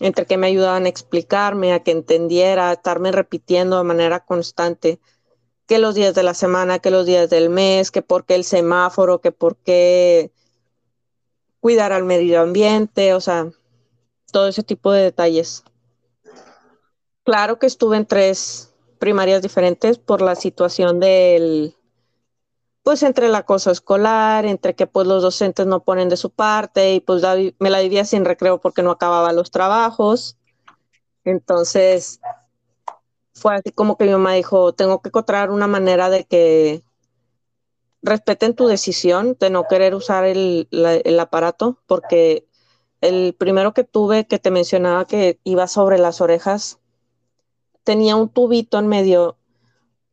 Entre 0.00 0.26
que 0.26 0.36
me 0.36 0.48
ayudaban 0.48 0.86
a 0.86 0.88
explicarme, 0.88 1.72
a 1.72 1.84
que 1.84 1.92
entendiera, 1.92 2.70
a 2.70 2.72
estarme 2.72 3.12
repitiendo 3.12 3.78
de 3.78 3.84
manera 3.84 4.20
constante 4.20 4.98
que 5.66 5.78
los 5.78 5.94
días 5.94 6.16
de 6.16 6.24
la 6.24 6.34
semana, 6.34 6.80
que 6.80 6.90
los 6.90 7.06
días 7.06 7.30
del 7.30 7.48
mes, 7.48 7.92
que 7.92 8.02
por 8.02 8.24
qué 8.24 8.34
el 8.34 8.42
semáforo, 8.42 9.20
que 9.20 9.30
por 9.30 9.56
qué 9.56 10.32
cuidar 11.60 11.92
al 11.92 12.04
medio 12.04 12.40
ambiente, 12.40 13.14
o 13.14 13.20
sea, 13.20 13.52
todo 14.32 14.48
ese 14.48 14.64
tipo 14.64 14.90
de 14.90 15.04
detalles. 15.04 15.62
Claro 17.22 17.58
que 17.58 17.66
estuve 17.66 17.98
en 17.98 18.06
tres 18.06 18.74
primarias 18.98 19.42
diferentes 19.42 19.98
por 19.98 20.22
la 20.22 20.34
situación 20.34 20.98
del, 20.98 21.76
pues 22.82 23.02
entre 23.02 23.26
el 23.26 23.34
acoso 23.34 23.70
escolar, 23.70 24.46
entre 24.46 24.74
que 24.74 24.86
pues 24.86 25.06
los 25.06 25.22
docentes 25.22 25.66
no 25.66 25.84
ponen 25.84 26.08
de 26.08 26.16
su 26.16 26.30
parte 26.30 26.94
y 26.94 27.00
pues 27.00 27.22
me 27.58 27.70
la 27.70 27.80
vivía 27.80 28.04
sin 28.04 28.24
recreo 28.24 28.60
porque 28.60 28.82
no 28.82 28.90
acababa 28.90 29.32
los 29.32 29.50
trabajos. 29.50 30.36
Entonces, 31.24 32.20
fue 33.34 33.54
así 33.54 33.72
como 33.72 33.96
que 33.96 34.04
mi 34.04 34.12
mamá 34.12 34.32
dijo, 34.34 34.72
tengo 34.72 35.00
que 35.02 35.08
encontrar 35.08 35.50
una 35.50 35.66
manera 35.66 36.10
de 36.10 36.24
que 36.24 36.82
respeten 38.02 38.54
tu 38.54 38.66
decisión 38.66 39.36
de 39.38 39.50
no 39.50 39.64
querer 39.68 39.94
usar 39.94 40.24
el, 40.24 40.68
el 40.70 41.20
aparato, 41.20 41.78
porque 41.86 42.46
el 43.00 43.34
primero 43.34 43.74
que 43.74 43.84
tuve 43.84 44.26
que 44.26 44.38
te 44.38 44.50
mencionaba 44.50 45.06
que 45.06 45.38
iba 45.44 45.66
sobre 45.66 45.98
las 45.98 46.20
orejas, 46.20 46.80
tenía 47.84 48.16
un 48.16 48.28
tubito 48.28 48.78
en 48.78 48.88
medio 48.88 49.36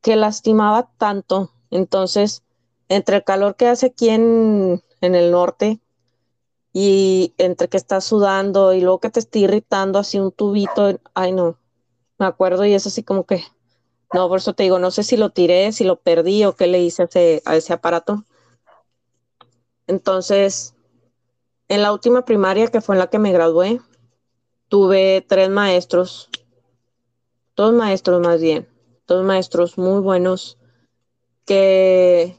que 0.01 0.15
lastimaba 0.15 0.89
tanto. 0.97 1.51
Entonces, 1.69 2.43
entre 2.89 3.17
el 3.17 3.23
calor 3.23 3.55
que 3.55 3.67
hace 3.67 3.87
aquí 3.87 4.09
en, 4.09 4.81
el 5.01 5.31
norte 5.31 5.79
y 6.73 7.33
entre 7.37 7.67
que 7.67 7.77
estás 7.77 8.05
sudando 8.05 8.73
y 8.73 8.81
luego 8.81 8.99
que 8.99 9.09
te 9.09 9.19
está 9.19 9.39
irritando 9.39 9.99
así 9.99 10.19
un 10.19 10.31
tubito, 10.31 10.99
ay 11.13 11.31
no, 11.31 11.57
me 12.17 12.25
acuerdo 12.25 12.65
y 12.65 12.73
es 12.73 12.87
así 12.87 13.03
como 13.03 13.25
que, 13.25 13.43
no, 14.13 14.27
por 14.27 14.39
eso 14.39 14.53
te 14.53 14.63
digo, 14.63 14.79
no 14.79 14.91
sé 14.91 15.03
si 15.03 15.17
lo 15.17 15.31
tiré, 15.31 15.71
si 15.71 15.83
lo 15.83 15.97
perdí 15.99 16.45
o 16.45 16.55
qué 16.55 16.67
le 16.67 16.81
hice 16.81 17.03
a 17.03 17.05
ese, 17.05 17.41
a 17.45 17.55
ese 17.55 17.73
aparato. 17.73 18.23
Entonces, 19.87 20.75
en 21.67 21.81
la 21.81 21.93
última 21.93 22.25
primaria, 22.25 22.67
que 22.67 22.81
fue 22.81 22.95
en 22.95 22.99
la 22.99 23.07
que 23.07 23.19
me 23.19 23.31
gradué, 23.31 23.81
tuve 24.67 25.25
tres 25.27 25.49
maestros 25.49 26.29
todos 27.57 27.73
maestros 27.73 28.21
más 28.21 28.39
bien, 28.39 28.69
todos 29.07 29.25
maestros 29.25 29.79
muy 29.79 29.99
buenos 29.99 30.59
que 31.43 32.37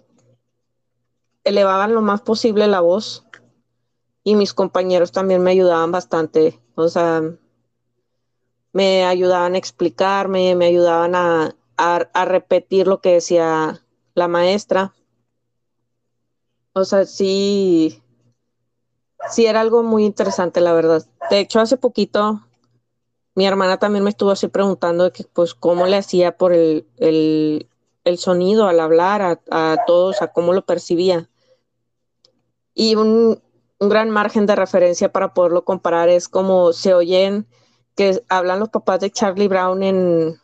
elevaban 1.49 1.95
lo 1.95 2.03
más 2.03 2.21
posible 2.21 2.67
la 2.67 2.81
voz 2.81 3.27
y 4.25 4.35
mis 4.35 4.55
compañeros 4.55 5.13
también 5.13 5.43
me 5.43 5.51
ayudaban 5.51 5.91
bastante, 5.91 6.61
o 6.75 6.89
sea, 6.89 7.23
me 8.73 9.05
ayudaban 9.05 9.55
a 9.55 9.59
explicarme, 9.59 10.55
me 10.55 10.67
ayudaban 10.67 11.15
a, 11.15 11.55
a, 11.77 12.25
repetir 12.25 12.87
lo 12.87 13.01
que 13.01 13.15
decía 13.15 13.83
la 14.15 14.29
maestra. 14.29 14.95
O 16.75 16.85
sea, 16.85 17.07
sí, 17.07 18.03
sí 19.31 19.47
era 19.47 19.61
algo 19.61 19.83
muy 19.83 20.05
interesante, 20.05 20.61
la 20.61 20.73
verdad. 20.73 21.05
De 21.31 21.41
hecho, 21.41 21.61
hace 21.61 21.77
poquito 21.77 22.43
mi 23.39 23.47
hermana 23.47 23.79
también 23.79 24.03
me 24.03 24.11
estuvo 24.11 24.33
así 24.33 24.49
preguntando 24.49 25.13
que, 25.13 25.23
pues, 25.23 25.55
cómo 25.55 25.87
le 25.87 25.97
hacía 25.97 26.37
por 26.37 26.53
el, 26.53 27.69
sonido 28.17 28.67
al 28.67 28.81
hablar 28.81 29.41
a, 29.49 29.77
todos, 29.87 30.23
a 30.23 30.33
cómo 30.33 30.53
lo 30.53 30.63
percibía. 30.67 31.29
Y 32.81 32.95
un, 32.95 33.43
un 33.81 33.89
gran 33.89 34.09
margen 34.09 34.47
de 34.47 34.55
referencia 34.55 35.11
para 35.11 35.35
poderlo 35.35 35.65
comparar. 35.65 36.09
Es 36.09 36.29
como 36.29 36.73
se 36.73 36.95
oyen 36.95 37.49
que 37.97 38.23
hablan 38.29 38.61
los 38.61 38.69
papás 38.69 39.01
de 39.01 39.11
Charlie 39.11 39.49
Brown 39.49 39.83
en, 39.83 40.41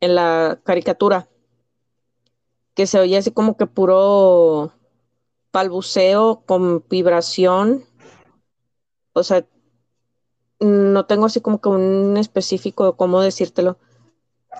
en 0.00 0.14
la 0.14 0.58
caricatura, 0.64 1.28
que 2.74 2.86
se 2.86 2.98
oye 2.98 3.18
así 3.18 3.32
como 3.32 3.58
que 3.58 3.66
puro 3.66 4.72
balbuceo 5.52 6.42
con 6.46 6.82
vibración. 6.88 7.84
O 9.12 9.22
sea, 9.22 9.44
no 10.58 11.04
tengo 11.04 11.26
así 11.26 11.42
como 11.42 11.60
que 11.60 11.68
un 11.68 12.16
específico 12.16 12.96
cómo 12.96 13.20
decírtelo. 13.20 13.76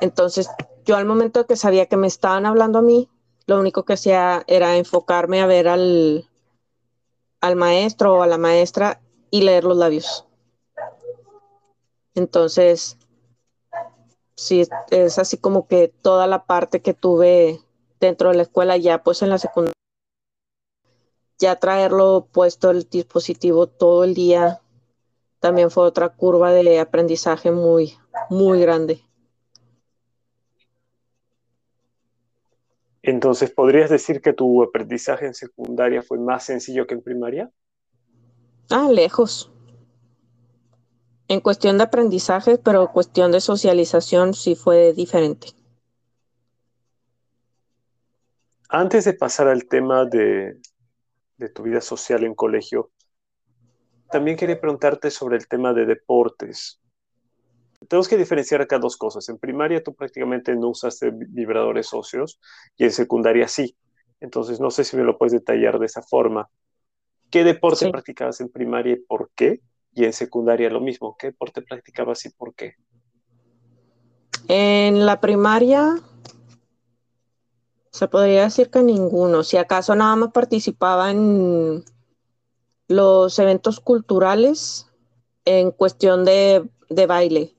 Entonces, 0.02 0.50
yo 0.84 0.96
al 0.96 1.06
momento 1.06 1.46
que 1.46 1.56
sabía 1.56 1.86
que 1.86 1.96
me 1.96 2.06
estaban 2.06 2.44
hablando 2.44 2.80
a 2.80 2.82
mí, 2.82 3.08
lo 3.46 3.58
único 3.58 3.84
que 3.86 3.94
hacía 3.94 4.44
era 4.46 4.76
enfocarme 4.76 5.40
a 5.40 5.46
ver 5.46 5.68
al, 5.68 6.28
al 7.42 7.56
maestro 7.56 8.14
o 8.14 8.22
a 8.22 8.26
la 8.26 8.38
maestra 8.38 9.02
y 9.30 9.42
leer 9.42 9.64
los 9.64 9.76
labios. 9.76 10.26
Entonces, 12.14 12.96
sí, 14.36 14.66
es 14.90 15.18
así 15.18 15.36
como 15.36 15.66
que 15.66 15.88
toda 15.88 16.26
la 16.26 16.46
parte 16.46 16.80
que 16.80 16.94
tuve 16.94 17.60
dentro 18.00 18.30
de 18.30 18.36
la 18.36 18.42
escuela, 18.42 18.76
ya 18.76 19.02
pues 19.02 19.22
en 19.22 19.30
la 19.30 19.38
secundaria, 19.38 19.72
ya 21.38 21.56
traerlo 21.56 22.28
puesto 22.30 22.70
el 22.70 22.88
dispositivo 22.88 23.66
todo 23.66 24.04
el 24.04 24.14
día, 24.14 24.60
también 25.40 25.70
fue 25.70 25.84
otra 25.84 26.10
curva 26.10 26.52
de 26.52 26.78
aprendizaje 26.78 27.50
muy, 27.50 27.98
muy 28.30 28.60
grande. 28.60 29.02
Entonces, 33.02 33.50
¿podrías 33.50 33.90
decir 33.90 34.20
que 34.20 34.32
tu 34.32 34.62
aprendizaje 34.62 35.26
en 35.26 35.34
secundaria 35.34 36.02
fue 36.02 36.18
más 36.18 36.44
sencillo 36.44 36.86
que 36.86 36.94
en 36.94 37.02
primaria? 37.02 37.50
Ah, 38.70 38.88
lejos. 38.90 39.52
En 41.26 41.40
cuestión 41.40 41.78
de 41.78 41.84
aprendizaje, 41.84 42.58
pero 42.58 42.92
cuestión 42.92 43.32
de 43.32 43.40
socialización 43.40 44.34
sí 44.34 44.54
fue 44.54 44.92
diferente. 44.92 45.48
Antes 48.68 49.04
de 49.04 49.14
pasar 49.14 49.48
al 49.48 49.66
tema 49.66 50.04
de, 50.04 50.58
de 51.36 51.48
tu 51.48 51.62
vida 51.62 51.80
social 51.80 52.24
en 52.24 52.34
colegio, 52.34 52.90
también 54.10 54.36
quería 54.36 54.60
preguntarte 54.60 55.10
sobre 55.10 55.38
el 55.38 55.48
tema 55.48 55.72
de 55.72 55.86
deportes 55.86 56.81
tenemos 57.88 58.08
que 58.08 58.16
diferenciar 58.16 58.60
acá 58.60 58.78
dos 58.78 58.96
cosas. 58.96 59.28
En 59.28 59.38
primaria 59.38 59.82
tú 59.82 59.94
prácticamente 59.94 60.54
no 60.54 60.68
usaste 60.68 61.10
vibradores 61.12 61.92
óseos 61.92 62.40
y 62.76 62.84
en 62.84 62.92
secundaria 62.92 63.48
sí. 63.48 63.76
Entonces 64.20 64.60
no 64.60 64.70
sé 64.70 64.84
si 64.84 64.96
me 64.96 65.04
lo 65.04 65.18
puedes 65.18 65.32
detallar 65.32 65.78
de 65.78 65.86
esa 65.86 66.02
forma. 66.02 66.48
¿Qué 67.30 67.44
deporte 67.44 67.90
practicabas 67.90 68.40
en 68.40 68.50
primaria 68.50 68.92
y 68.94 68.96
por 68.96 69.30
qué? 69.34 69.60
Y 69.94 70.04
en 70.04 70.12
secundaria 70.12 70.70
lo 70.70 70.80
mismo. 70.80 71.16
¿Qué 71.18 71.28
deporte 71.28 71.62
practicabas 71.62 72.24
y 72.26 72.30
por 72.30 72.54
qué? 72.54 72.74
En 74.48 75.06
la 75.06 75.20
primaria 75.20 76.00
se 77.90 78.08
podría 78.08 78.44
decir 78.44 78.70
que 78.70 78.82
ninguno. 78.82 79.44
Si 79.44 79.56
acaso 79.56 79.94
nada 79.94 80.16
más 80.16 80.32
participaba 80.32 81.10
en 81.10 81.84
los 82.88 83.38
eventos 83.38 83.80
culturales 83.80 84.86
en 85.44 85.70
cuestión 85.70 86.24
de, 86.24 86.68
de 86.88 87.06
baile 87.06 87.54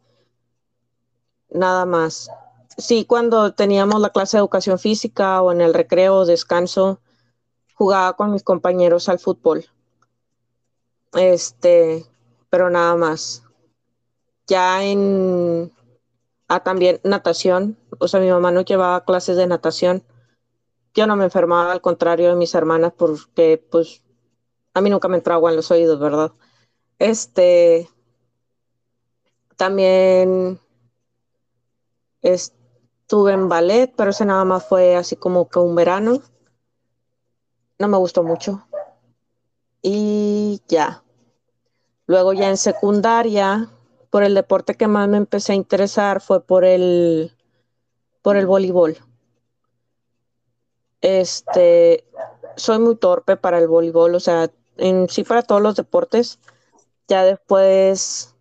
nada 1.53 1.85
más. 1.85 2.29
Sí, 2.77 3.05
cuando 3.05 3.53
teníamos 3.53 4.01
la 4.01 4.09
clase 4.09 4.37
de 4.37 4.41
educación 4.41 4.79
física 4.79 5.41
o 5.41 5.51
en 5.51 5.61
el 5.61 5.73
recreo 5.73 6.15
o 6.15 6.25
descanso, 6.25 6.99
jugaba 7.75 8.13
con 8.13 8.31
mis 8.31 8.43
compañeros 8.43 9.09
al 9.09 9.19
fútbol. 9.19 9.65
Este, 11.13 12.05
pero 12.49 12.69
nada 12.69 12.95
más. 12.95 13.43
Ya 14.47 14.83
en 14.83 15.71
ah, 16.47 16.61
también 16.61 16.99
natación, 17.03 17.77
o 17.99 18.07
sea, 18.07 18.19
mi 18.19 18.29
mamá 18.29 18.51
no 18.51 18.61
llevaba 18.61 19.05
clases 19.05 19.37
de 19.37 19.47
natación. 19.47 20.03
Yo 20.93 21.07
no 21.07 21.15
me 21.15 21.25
enfermaba, 21.25 21.71
al 21.71 21.81
contrario 21.81 22.29
de 22.29 22.35
mis 22.35 22.53
hermanas, 22.53 22.93
porque 22.95 23.63
pues 23.71 24.03
a 24.73 24.81
mí 24.81 24.89
nunca 24.89 25.07
me 25.07 25.17
entraba 25.17 25.37
agua 25.37 25.51
en 25.51 25.55
los 25.55 25.71
oídos, 25.71 25.99
¿verdad? 25.99 26.31
Este, 26.99 27.89
también 29.55 30.59
Estuve 32.23 33.33
en 33.33 33.49
ballet, 33.49 33.93
pero 33.95 34.09
ese 34.09 34.25
nada 34.25 34.45
más 34.45 34.65
fue 34.65 34.95
así 34.95 35.15
como 35.15 35.49
que 35.49 35.59
un 35.59 35.75
verano. 35.75 36.21
No 37.77 37.87
me 37.87 37.97
gustó 37.97 38.23
mucho. 38.23 38.65
Y 39.81 40.61
ya. 40.67 41.03
Luego 42.07 42.33
ya 42.33 42.49
en 42.49 42.57
secundaria, 42.57 43.69
por 44.09 44.23
el 44.23 44.35
deporte 44.35 44.75
que 44.75 44.87
más 44.87 45.09
me 45.09 45.17
empecé 45.17 45.53
a 45.53 45.55
interesar 45.55 46.21
fue 46.21 46.41
por 46.41 46.65
el 46.65 47.35
por 48.21 48.37
el 48.37 48.45
voleibol. 48.45 48.97
Este, 51.01 52.05
soy 52.55 52.79
muy 52.79 52.95
torpe 52.95 53.35
para 53.35 53.57
el 53.57 53.67
voleibol, 53.67 54.15
o 54.15 54.19
sea, 54.19 54.49
en 54.77 55.09
sí 55.09 55.23
para 55.23 55.41
todos 55.41 55.61
los 55.61 55.75
deportes. 55.75 56.39
Ya 57.07 57.23
después 57.25 58.35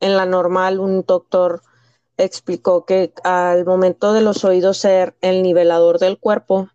en 0.00 0.16
la 0.16 0.26
normal 0.26 0.80
un 0.80 1.02
doctor 1.02 1.62
explicó 2.16 2.84
que 2.84 3.12
al 3.24 3.64
momento 3.64 4.12
de 4.12 4.20
los 4.20 4.44
oídos 4.44 4.78
ser 4.78 5.16
el 5.20 5.42
nivelador 5.42 5.98
del 5.98 6.18
cuerpo, 6.18 6.68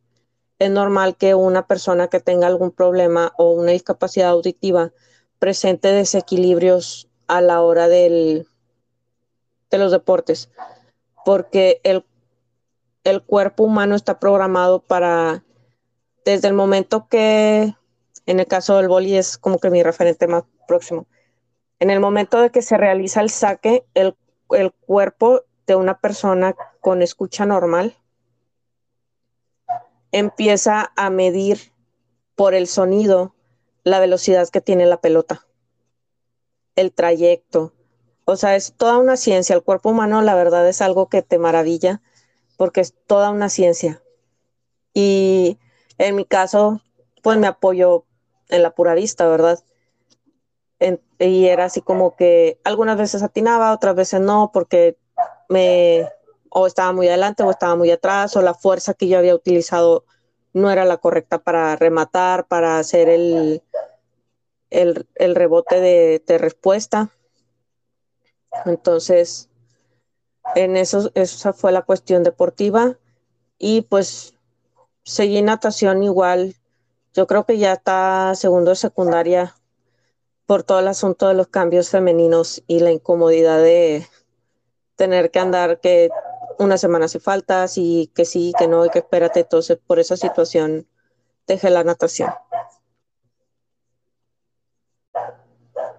es 0.60 0.72
normal 0.72 1.16
que 1.16 1.36
una 1.36 1.68
persona 1.68 2.08
que 2.08 2.20
tenga 2.20 2.48
algún 2.48 2.72
problema 2.72 3.34
o 3.38 3.52
una 3.52 3.72
discapacidad 3.72 4.30
auditiva 4.30 4.92
presente 5.40 5.90
desequilibrios 5.90 7.10
a 7.28 7.42
la 7.42 7.62
hora 7.62 7.88
del, 7.88 8.48
de 9.70 9.78
los 9.78 9.92
deportes, 9.92 10.50
porque 11.26 11.80
el, 11.84 12.04
el 13.04 13.22
cuerpo 13.22 13.64
humano 13.64 13.96
está 13.96 14.20
programado 14.20 14.82
para, 14.82 15.44
desde 16.26 16.48
el 16.48 16.54
momento 16.54 17.08
que, 17.08 17.76
en 18.26 18.40
el 18.40 18.48
caso 18.48 18.78
del 18.78 18.88
boli 18.88 19.16
es 19.16 19.38
como 19.38 19.60
que 19.60 19.70
mi 19.70 19.84
referente 19.84 20.28
más 20.28 20.44
próximo, 20.68 21.06
en 21.80 21.92
el 21.92 22.00
momento 22.00 22.42
de 22.42 22.50
que 22.50 22.64
se 22.64 22.78
realiza 22.78 23.22
el 23.22 23.30
saque, 23.30 23.86
el 23.94 24.16
el 24.52 24.72
cuerpo 24.72 25.42
de 25.66 25.76
una 25.76 26.00
persona 26.00 26.56
con 26.82 27.02
escucha 27.02 27.46
normal 27.46 27.96
empieza 30.12 30.92
a 30.96 31.10
medir 31.10 31.74
por 32.36 32.54
el 32.54 32.68
sonido 32.68 33.36
la 33.84 34.00
velocidad 34.00 34.48
que 34.50 34.62
tiene 34.62 34.86
la 34.86 35.02
pelota, 35.02 35.46
el 36.76 36.92
trayecto. 36.94 37.74
O 38.26 38.36
sea, 38.36 38.56
es 38.56 38.74
toda 38.74 38.98
una 38.98 39.18
ciencia. 39.18 39.56
El 39.56 39.64
cuerpo 39.64 39.90
humano, 39.90 40.22
la 40.22 40.36
verdad, 40.36 40.68
es 40.68 40.82
algo 40.82 41.08
que 41.08 41.22
te 41.22 41.40
maravilla 41.40 42.02
porque 42.58 42.82
es 42.82 42.94
toda 43.06 43.30
una 43.30 43.50
ciencia. 43.50 44.02
Y 44.94 45.60
en 45.98 46.16
mi 46.16 46.26
caso, 46.26 46.82
pues 47.24 47.38
me 47.38 47.48
apoyo 47.48 48.06
en 48.50 48.64
la 48.64 48.72
pura 48.72 48.94
vista, 48.96 49.28
¿verdad? 49.28 49.64
Y 51.20 51.48
era 51.48 51.66
así 51.66 51.82
como 51.82 52.16
que 52.16 52.60
algunas 52.64 52.98
veces 52.98 53.24
atinaba, 53.24 53.74
otras 53.74 53.96
veces 53.96 54.22
no, 54.22 54.52
porque 54.54 54.98
me 55.50 56.08
o 56.50 56.68
estaba 56.68 56.92
muy 56.94 57.08
adelante 57.08 57.44
o 57.44 57.52
estaba 57.52 57.76
muy 57.76 57.92
atrás, 57.92 58.36
o 58.36 58.42
la 58.42 58.54
fuerza 58.54 58.94
que 58.94 59.08
yo 59.08 59.18
había 59.18 59.36
utilizado 59.36 60.06
no 60.54 60.72
era 60.72 60.86
la 60.86 60.98
correcta 60.98 61.40
para 61.40 61.76
rematar, 61.76 62.48
para 62.48 62.80
hacer 62.80 63.10
el, 63.10 63.62
el, 64.70 65.36
rebote 65.36 65.80
de, 65.80 66.24
de, 66.26 66.38
respuesta. 66.38 67.10
Entonces, 68.66 69.50
en 70.56 70.78
eso, 70.78 71.12
esa 71.14 71.54
fue 71.54 71.72
la 71.72 71.84
cuestión 71.84 72.24
deportiva. 72.24 72.98
Y 73.60 73.82
pues 73.82 74.34
seguí 75.04 75.42
natación 75.42 76.04
igual. 76.04 76.56
Yo 77.14 77.28
creo 77.28 77.46
que 77.46 77.58
ya 77.58 77.74
está 77.74 78.34
segundo 78.36 78.72
de 78.72 78.76
secundaria 78.76 79.56
por 80.48 80.64
todo 80.64 80.80
el 80.80 80.88
asunto 80.88 81.28
de 81.28 81.34
los 81.36 81.48
cambios 81.48 81.90
femeninos 81.90 82.64
y 82.68 82.80
la 82.80 82.92
incomodidad 82.92 83.62
de 83.62 84.08
tener 84.96 85.30
que 85.30 85.40
andar 85.40 85.80
que 85.82 86.10
una 86.58 86.78
semana 86.78 87.08
si 87.08 87.20
faltas 87.20 87.78
y 87.78 88.12
que 88.16 88.26
sí, 88.26 88.54
que 88.58 88.68
no 88.68 88.86
y 88.86 88.90
que 88.90 89.00
espérate. 89.00 89.42
Entonces, 89.42 89.78
por 89.86 90.00
esa 90.00 90.16
situación 90.18 90.88
dejé 91.46 91.70
la 91.70 91.84
natación. 91.84 92.32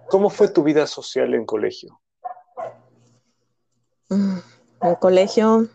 ¿Cómo 0.09 0.31
fue 0.31 0.47
tu 0.47 0.63
vida 0.63 0.87
social 0.87 1.33
en 1.35 1.45
colegio? 1.45 2.01
Mm, 4.09 4.39
en 4.81 4.95
colegio 4.95 5.67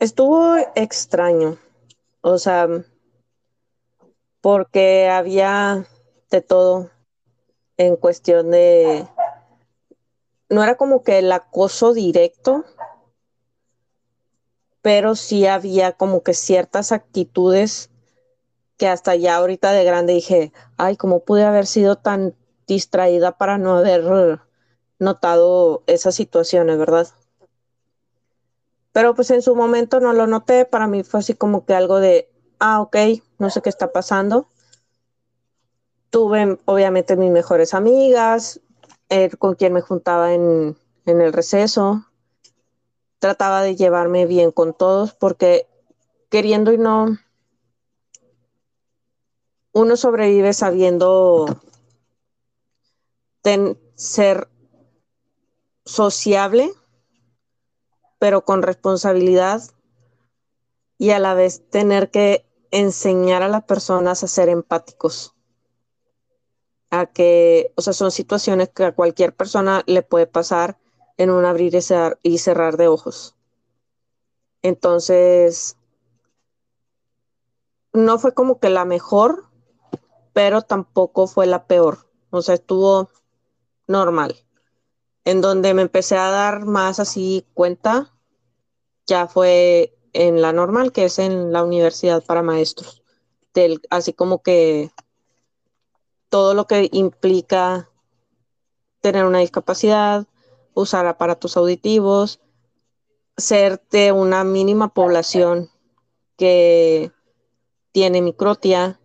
estuvo 0.00 0.56
extraño. 0.74 1.58
O 2.22 2.38
sea, 2.38 2.66
porque 4.40 5.08
había 5.08 5.86
de 6.30 6.40
todo 6.40 6.90
en 7.76 7.96
cuestión 7.96 8.50
de, 8.50 9.06
no 10.48 10.62
era 10.62 10.76
como 10.76 11.02
que 11.02 11.18
el 11.18 11.32
acoso 11.32 11.94
directo, 11.94 12.64
pero 14.82 15.14
sí 15.14 15.46
había 15.46 15.92
como 15.92 16.22
que 16.22 16.34
ciertas 16.34 16.92
actitudes 16.92 17.90
que 18.76 18.88
hasta 18.88 19.14
ya 19.14 19.36
ahorita 19.36 19.72
de 19.72 19.84
grande 19.84 20.14
dije, 20.14 20.52
ay, 20.78 20.96
¿cómo 20.96 21.20
pude 21.20 21.44
haber 21.44 21.66
sido 21.66 21.96
tan 21.96 22.34
distraída 22.66 23.36
para 23.36 23.58
no 23.58 23.76
haber 23.76 24.40
notado 24.98 25.82
esas 25.86 26.14
situaciones, 26.14 26.78
verdad? 26.78 27.08
Pero 28.92 29.14
pues 29.14 29.30
en 29.30 29.42
su 29.42 29.54
momento 29.54 30.00
no 30.00 30.12
lo 30.12 30.26
noté, 30.26 30.64
para 30.64 30.86
mí 30.86 31.04
fue 31.04 31.20
así 31.20 31.34
como 31.34 31.64
que 31.64 31.74
algo 31.74 32.00
de, 32.00 32.30
ah, 32.58 32.80
ok, 32.80 32.96
no 33.40 33.50
sé 33.50 33.62
qué 33.62 33.68
está 33.68 33.90
pasando. 33.90 34.48
Tuve 36.10 36.58
obviamente 36.64 37.16
mis 37.16 37.30
mejores 37.30 37.74
amigas, 37.74 38.60
eh, 39.08 39.30
con 39.30 39.54
quien 39.54 39.72
me 39.72 39.80
juntaba 39.80 40.32
en, 40.32 40.76
en 41.06 41.20
el 41.20 41.32
receso. 41.32 42.06
Trataba 43.18 43.62
de 43.62 43.74
llevarme 43.74 44.26
bien 44.26 44.52
con 44.52 44.74
todos 44.74 45.14
porque 45.14 45.66
queriendo 46.30 46.72
y 46.72 46.78
no, 46.78 47.18
uno 49.72 49.96
sobrevive 49.96 50.52
sabiendo 50.52 51.46
ser 53.94 54.48
sociable, 55.84 56.70
pero 58.18 58.44
con 58.44 58.62
responsabilidad 58.62 59.62
y 60.98 61.10
a 61.10 61.18
la 61.18 61.34
vez 61.34 61.68
tener 61.70 62.10
que 62.10 62.49
enseñar 62.70 63.42
a 63.42 63.48
las 63.48 63.64
personas 63.64 64.22
a 64.22 64.28
ser 64.28 64.48
empáticos. 64.48 65.34
A 66.90 67.06
que, 67.06 67.72
o 67.76 67.82
sea, 67.82 67.92
son 67.92 68.10
situaciones 68.10 68.68
que 68.70 68.84
a 68.84 68.94
cualquier 68.94 69.34
persona 69.34 69.82
le 69.86 70.02
puede 70.02 70.26
pasar 70.26 70.78
en 71.16 71.30
un 71.30 71.44
abrir 71.44 71.78
y 72.22 72.38
cerrar 72.38 72.76
de 72.76 72.88
ojos. 72.88 73.36
Entonces, 74.62 75.76
no 77.92 78.18
fue 78.18 78.34
como 78.34 78.58
que 78.58 78.70
la 78.70 78.84
mejor, 78.84 79.46
pero 80.32 80.62
tampoco 80.62 81.26
fue 81.26 81.46
la 81.46 81.66
peor. 81.66 82.10
O 82.30 82.42
sea, 82.42 82.54
estuvo 82.54 83.10
normal. 83.86 84.36
En 85.24 85.40
donde 85.40 85.74
me 85.74 85.82
empecé 85.82 86.16
a 86.16 86.30
dar 86.30 86.64
más 86.64 87.00
así 87.00 87.46
cuenta, 87.54 88.14
ya 89.06 89.26
fue 89.26 89.98
en 90.12 90.40
la 90.40 90.52
normal, 90.52 90.92
que 90.92 91.04
es 91.04 91.18
en 91.18 91.52
la 91.52 91.62
universidad 91.64 92.22
para 92.24 92.42
maestros. 92.42 93.02
Del, 93.54 93.80
así 93.90 94.12
como 94.12 94.42
que 94.42 94.90
todo 96.28 96.54
lo 96.54 96.66
que 96.66 96.88
implica 96.92 97.90
tener 99.00 99.24
una 99.24 99.38
discapacidad, 99.38 100.26
usar 100.74 101.06
aparatos 101.06 101.56
auditivos, 101.56 102.40
ser 103.36 103.82
de 103.90 104.12
una 104.12 104.44
mínima 104.44 104.88
población 104.88 105.70
que 106.36 107.12
tiene 107.92 108.22
microtia 108.22 109.00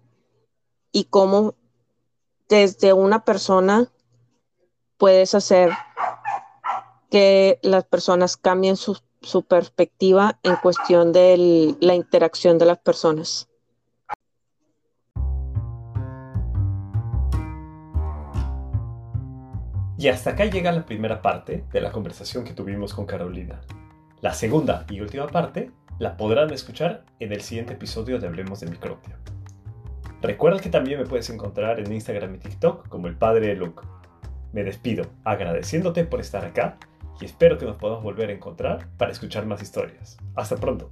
y 0.91 1.06
cómo 1.06 1.56
desde 2.47 2.93
una 2.93 3.26
persona 3.26 3.91
puedes 4.97 5.34
hacer 5.36 5.72
que 7.10 7.60
las 7.64 7.86
personas 7.86 8.38
cambien 8.38 8.78
su, 9.26 9.43
perspectiva 9.43 10.39
en 10.43 10.55
cuestión 10.55 11.11
de 11.11 11.76
la 11.80 11.95
interacción 11.95 12.57
de 12.57 12.65
las 12.65 12.78
personas. 12.78 13.49
Y 19.97 20.09
hasta 20.09 20.32
acá 20.32 20.45
llega 20.45 20.71
la 20.71 20.86
primera 20.86 21.21
parte 21.21 21.63
de 21.71 21.82
la 21.82 21.91
conversación 21.91 22.43
que 22.43 22.53
tuvimos 22.53 22.93
con 22.93 23.05
Carolina. 23.05 23.61
La 24.21 24.34
segunda 24.34 24.86
y 24.89 24.99
última 24.99 25.28
parte 25.28 25.71
la 25.99 26.17
podrán 26.17 26.51
escuchar 26.51 27.05
en 27.19 27.32
el 27.32 27.41
siguiente 27.41 27.73
episodio 27.73 28.19
de 28.19 28.28
Hablemos 28.28 28.59
de 28.59 28.67
Micropia. 28.67 29.17
Recuerda 30.21 30.59
que 30.59 30.69
también 30.69 30.99
me 30.99 31.05
puedes 31.05 31.30
encontrar 31.30 31.80
en 31.80 31.91
Instagram 31.91 32.36
y 32.36 32.39
TikTok 32.39 32.89
como 32.89 33.07
el 33.07 33.15
padre 33.15 33.47
de 33.47 33.55
Luke. 33.55 33.84
Me 34.51 34.63
despido 34.63 35.05
agradeciéndote 35.23 36.03
por 36.03 36.19
estar 36.19 36.43
acá 36.43 36.78
y 37.20 37.26
espero 37.26 37.57
que 37.57 37.66
nos 37.66 37.78
podamos 37.78 38.03
volver 38.03 38.30
a 38.30 38.34
encontrar 38.34 38.88
para 38.97 39.11
escuchar 39.11 39.45
más 39.45 39.61
historias. 39.61 40.18
Hasta 40.36 40.57
pronto. 40.57 40.91